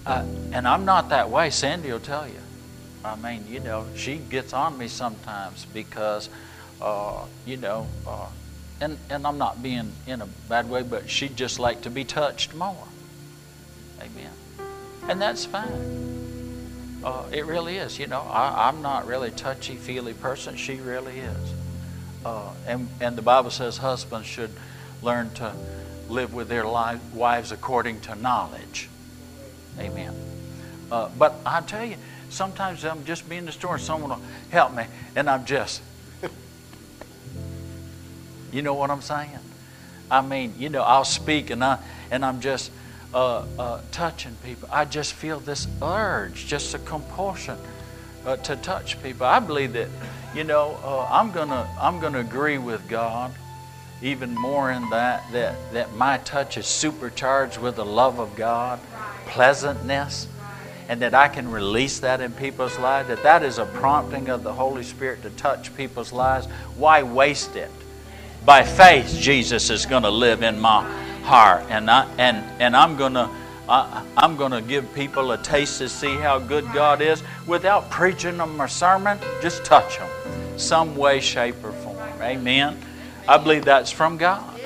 uh, 0.06 0.26
and 0.52 0.68
I'm 0.68 0.86
not 0.86 1.10
that 1.10 1.30
way. 1.30 1.50
Sandy 1.50 1.92
will 1.92 2.00
tell 2.00 2.28
you. 2.28 2.40
I 3.04 3.16
mean, 3.16 3.46
you 3.48 3.60
know, 3.60 3.86
she 3.96 4.18
gets 4.18 4.54
on 4.54 4.78
me 4.78 4.88
sometimes 4.88 5.66
because, 5.66 6.30
uh, 6.82 7.26
you 7.46 7.58
know, 7.58 7.88
uh, 8.08 8.28
and 8.82 8.98
and 9.10 9.26
I'm 9.26 9.38
not 9.38 9.64
being 9.64 9.92
in 10.08 10.22
a 10.22 10.28
bad 10.50 10.70
way, 10.70 10.84
but 10.84 11.10
she'd 11.10 11.38
just 11.38 11.60
like 11.60 11.82
to 11.82 11.90
be 11.90 12.04
touched 12.04 12.54
more. 12.54 12.88
Amen. 14.00 14.32
And 15.08 15.22
that's 15.22 15.46
fine. 15.46 17.02
Uh, 17.04 17.26
it 17.32 17.46
really 17.46 17.78
is. 17.78 17.98
You 17.98 18.08
know, 18.08 18.22
I, 18.22 18.70
am 18.70 18.82
not 18.82 19.08
really 19.08 19.30
a 19.30 19.32
touchy 19.32 19.76
feely 19.76 20.14
person. 20.14 20.56
She 20.56 20.76
really 20.76 21.20
is. 21.20 21.54
Uh, 22.26 22.52
and 22.68 22.90
and 23.00 23.16
the 23.16 23.22
Bible 23.22 23.52
says 23.52 23.78
husbands 23.78 24.28
should 24.28 24.52
learn 25.02 25.32
to 25.36 25.54
live 26.10 26.34
with 26.34 26.50
their 26.50 26.68
wives 26.68 27.52
according 27.52 28.02
to 28.02 28.16
knowledge. 28.16 28.90
Amen. 29.80 30.14
Uh, 30.92 31.10
but 31.18 31.36
I 31.46 31.62
tell 31.62 31.86
you, 31.86 31.96
Sometimes 32.32 32.86
I'm 32.86 33.04
just 33.04 33.28
be 33.28 33.36
in 33.36 33.46
the 33.46 33.52
store 33.52 33.76
and 33.76 33.84
someone 33.84 34.10
will 34.10 34.22
help 34.50 34.74
me, 34.74 34.86
and 35.18 35.30
I'm 35.30 35.46
just. 35.46 35.82
You 38.52 38.62
know 38.62 38.74
what 38.74 38.92
I'm 38.92 39.02
saying? 39.02 39.40
I 40.10 40.22
mean, 40.22 40.56
you 40.58 40.70
know, 40.70 40.82
I'll 40.82 41.06
speak 41.06 41.50
and 41.50 41.64
I 41.64 41.80
and 42.12 42.26
I'm 42.26 42.42
just 42.42 42.72
uh, 43.14 43.46
uh, 43.58 43.82
touching 43.92 44.36
people. 44.44 44.68
I 44.72 44.86
just 44.86 45.14
feel 45.14 45.40
this 45.40 45.68
urge, 45.82 46.48
just 46.48 46.74
a 46.74 46.80
compulsion 46.80 47.58
uh, 48.26 48.36
to 48.38 48.56
touch 48.58 49.02
people. 49.02 49.26
I 49.26 49.40
believe 49.40 49.74
that, 49.74 49.88
you 50.36 50.44
know, 50.44 50.78
uh, 50.84 51.08
I'm 51.10 51.32
gonna 51.32 51.70
I'm 51.80 52.00
gonna 52.00 52.20
agree 52.20 52.58
with 52.58 52.88
God 52.90 53.32
even 54.02 54.36
more 54.36 54.72
in 54.72 54.90
that 54.90 55.24
that 55.32 55.56
that 55.74 55.94
my 55.94 56.18
touch 56.20 56.58
is 56.58 56.66
supercharged 56.66 57.58
with 57.58 57.78
the 57.78 57.86
love 57.86 58.20
of 58.20 58.36
God, 58.36 58.80
pleasantness, 59.28 60.28
and 60.90 61.02
that 61.02 61.14
I 61.14 61.30
can 61.30 61.50
release 61.50 62.00
that 62.00 62.20
in 62.20 62.34
people's 62.34 62.78
lives. 62.78 63.08
That 63.08 63.24
that 63.24 63.44
is 63.44 63.60
a 63.60 63.66
prompting 63.66 64.30
of 64.30 64.44
the 64.44 64.54
Holy 64.54 64.84
Spirit 64.84 65.22
to 65.24 65.30
touch 65.30 65.76
people's 65.78 66.12
lives. 66.12 66.48
Why 66.76 67.04
waste 67.04 67.56
it? 67.56 67.72
By 68.46 68.64
faith, 68.64 69.18
Jesus 69.20 69.70
is 69.70 69.86
going 69.86 70.04
to 70.04 70.10
live 70.10 70.42
in 70.42 70.60
my 70.60 70.84
heart, 71.24 71.64
and 71.70 71.90
I 71.90 72.08
and 72.18 72.38
and 72.62 72.76
I'm 72.76 72.96
going 72.98 73.14
to. 73.14 73.30
I, 73.70 74.04
I'm 74.18 74.36
going 74.36 74.52
to 74.52 74.62
give 74.62 74.94
people 74.94 75.32
a 75.32 75.38
taste 75.38 75.78
to 75.78 75.88
see 75.88 76.16
how 76.16 76.40
good 76.40 76.66
God 76.74 77.02
is 77.02 77.24
without 77.48 77.90
preaching 77.90 78.38
them 78.38 78.60
a 78.60 78.68
sermon. 78.68 79.18
Just 79.42 79.64
touch 79.64 79.98
them, 79.98 80.10
some 80.58 80.98
way, 80.98 81.22
shape, 81.22 81.64
or 81.64 81.72
form. 81.72 81.98
Amen. 82.20 82.78
I 83.30 83.38
believe 83.38 83.64
that's 83.64 83.92
from 83.92 84.18
God. 84.18 84.60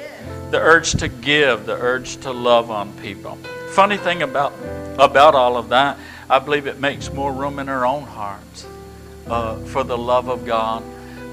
The 0.49 0.59
urge 0.59 0.93
to 0.93 1.07
give, 1.07 1.65
the 1.65 1.75
urge 1.75 2.17
to 2.21 2.31
love 2.31 2.71
on 2.71 2.93
people. 2.93 3.35
Funny 3.71 3.97
thing 3.97 4.23
about 4.23 4.53
about 4.97 5.35
all 5.35 5.57
of 5.57 5.69
that, 5.69 5.99
I 6.29 6.39
believe 6.39 6.65
it 6.65 6.79
makes 6.79 7.11
more 7.11 7.33
room 7.33 7.59
in 7.59 7.67
our 7.69 7.85
own 7.85 8.03
hearts 8.03 8.65
uh, 9.27 9.57
for 9.65 9.83
the 9.83 9.97
love 9.97 10.29
of 10.29 10.45
God. 10.45 10.81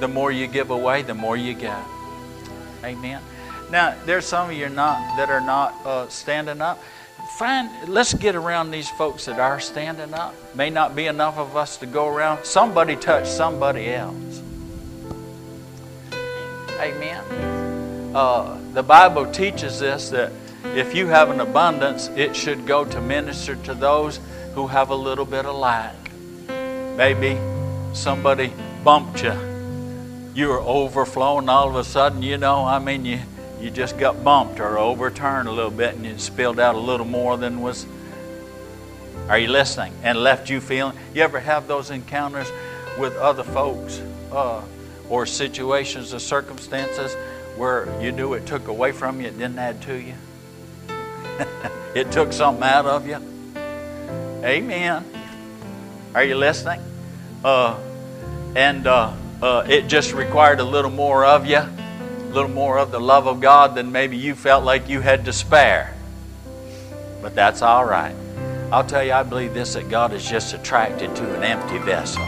The 0.00 0.08
more 0.08 0.32
you 0.32 0.48
give 0.48 0.70
away, 0.70 1.02
the 1.02 1.14
more 1.14 1.36
you 1.36 1.54
get. 1.54 1.78
Amen. 2.84 3.22
Now, 3.70 3.96
there's 4.04 4.26
some 4.26 4.50
of 4.50 4.56
you 4.56 4.68
not 4.68 5.16
that 5.16 5.30
are 5.30 5.40
not 5.40 5.74
uh, 5.86 6.08
standing 6.08 6.60
up. 6.60 6.82
Find, 7.38 7.88
let's 7.88 8.12
get 8.12 8.34
around 8.34 8.70
these 8.70 8.90
folks 8.90 9.24
that 9.24 9.40
are 9.40 9.60
standing 9.60 10.12
up. 10.12 10.34
May 10.54 10.68
not 10.68 10.94
be 10.94 11.06
enough 11.06 11.38
of 11.38 11.56
us 11.56 11.78
to 11.78 11.86
go 11.86 12.08
around. 12.08 12.44
Somebody 12.44 12.96
touch 12.96 13.26
somebody 13.26 13.88
else. 13.88 14.42
Amen. 16.78 18.14
Uh, 18.14 18.58
the 18.72 18.82
Bible 18.82 19.30
teaches 19.32 19.80
us 19.80 20.10
that 20.10 20.32
if 20.74 20.94
you 20.94 21.06
have 21.06 21.30
an 21.30 21.40
abundance, 21.40 22.08
it 22.08 22.36
should 22.36 22.66
go 22.66 22.84
to 22.84 23.00
minister 23.00 23.56
to 23.56 23.74
those 23.74 24.20
who 24.54 24.66
have 24.66 24.90
a 24.90 24.94
little 24.94 25.24
bit 25.24 25.46
of 25.46 25.56
lack. 25.56 25.96
Maybe 26.96 27.38
somebody 27.94 28.52
bumped 28.84 29.22
you. 29.22 29.51
You 30.34 30.48
were 30.48 30.60
overflowing 30.60 31.50
all 31.50 31.68
of 31.68 31.76
a 31.76 31.84
sudden, 31.84 32.22
you 32.22 32.38
know, 32.38 32.64
I 32.64 32.78
mean, 32.78 33.04
you, 33.04 33.20
you 33.60 33.70
just 33.70 33.98
got 33.98 34.24
bumped 34.24 34.60
or 34.60 34.78
overturned 34.78 35.46
a 35.46 35.52
little 35.52 35.70
bit 35.70 35.94
and 35.94 36.06
you 36.06 36.16
spilled 36.18 36.58
out 36.58 36.74
a 36.74 36.78
little 36.78 37.04
more 37.04 37.36
than 37.36 37.60
was. 37.60 37.86
Are 39.28 39.38
you 39.38 39.48
listening? 39.48 39.92
And 40.02 40.18
left 40.18 40.48
you 40.48 40.60
feeling. 40.60 40.96
You 41.14 41.22
ever 41.22 41.38
have 41.38 41.68
those 41.68 41.90
encounters 41.90 42.50
with 42.98 43.14
other 43.16 43.44
folks 43.44 44.00
uh, 44.32 44.62
or 45.10 45.26
situations 45.26 46.14
or 46.14 46.18
circumstances 46.18 47.14
where 47.56 47.86
you 48.00 48.10
knew 48.10 48.32
it 48.32 48.46
took 48.46 48.68
away 48.68 48.92
from 48.92 49.20
you, 49.20 49.26
it 49.26 49.38
didn't 49.38 49.58
add 49.58 49.82
to 49.82 49.94
you? 49.94 50.14
it 51.94 52.10
took 52.10 52.32
something 52.32 52.64
out 52.64 52.86
of 52.86 53.06
you? 53.06 53.18
Amen. 54.42 55.04
Are 56.14 56.24
you 56.24 56.36
listening? 56.36 56.80
Uh, 57.44 57.78
and 58.56 58.86
uh, 58.86 59.14
uh, 59.42 59.66
it 59.68 59.88
just 59.88 60.12
required 60.12 60.60
a 60.60 60.64
little 60.64 60.90
more 60.90 61.24
of 61.24 61.46
you, 61.46 61.58
a 61.58 62.30
little 62.32 62.50
more 62.50 62.78
of 62.78 62.92
the 62.92 63.00
love 63.00 63.26
of 63.26 63.40
God 63.40 63.74
than 63.74 63.90
maybe 63.90 64.16
you 64.16 64.36
felt 64.36 64.64
like 64.64 64.88
you 64.88 65.00
had 65.00 65.24
to 65.24 65.32
spare. 65.32 65.94
But 67.20 67.34
that's 67.34 67.60
all 67.60 67.84
right. 67.84 68.14
I'll 68.70 68.86
tell 68.86 69.04
you, 69.04 69.12
I 69.12 69.24
believe 69.24 69.52
this 69.52 69.74
that 69.74 69.90
God 69.90 70.12
is 70.12 70.24
just 70.24 70.54
attracted 70.54 71.14
to 71.16 71.34
an 71.34 71.42
empty 71.42 71.78
vessel. 71.78 72.26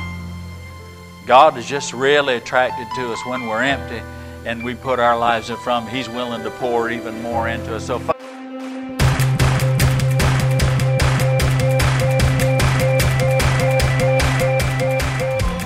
God 1.27 1.57
is 1.57 1.67
just 1.67 1.93
really 1.93 2.35
attracted 2.35 2.87
to 2.97 3.13
us 3.13 3.25
when 3.25 3.47
we're 3.47 3.63
empty 3.63 4.03
and 4.45 4.63
we 4.63 4.75
put 4.75 4.99
our 4.99 5.17
lives 5.17 5.51
in 5.51 5.57
front 5.57 5.89
Him. 5.89 5.97
He's 5.97 6.09
willing 6.09 6.43
to 6.43 6.51
pour 6.51 6.91
even 6.91 7.23
more 7.23 7.49
into 7.49 7.77
us. 7.77 7.87
So, 7.87 7.99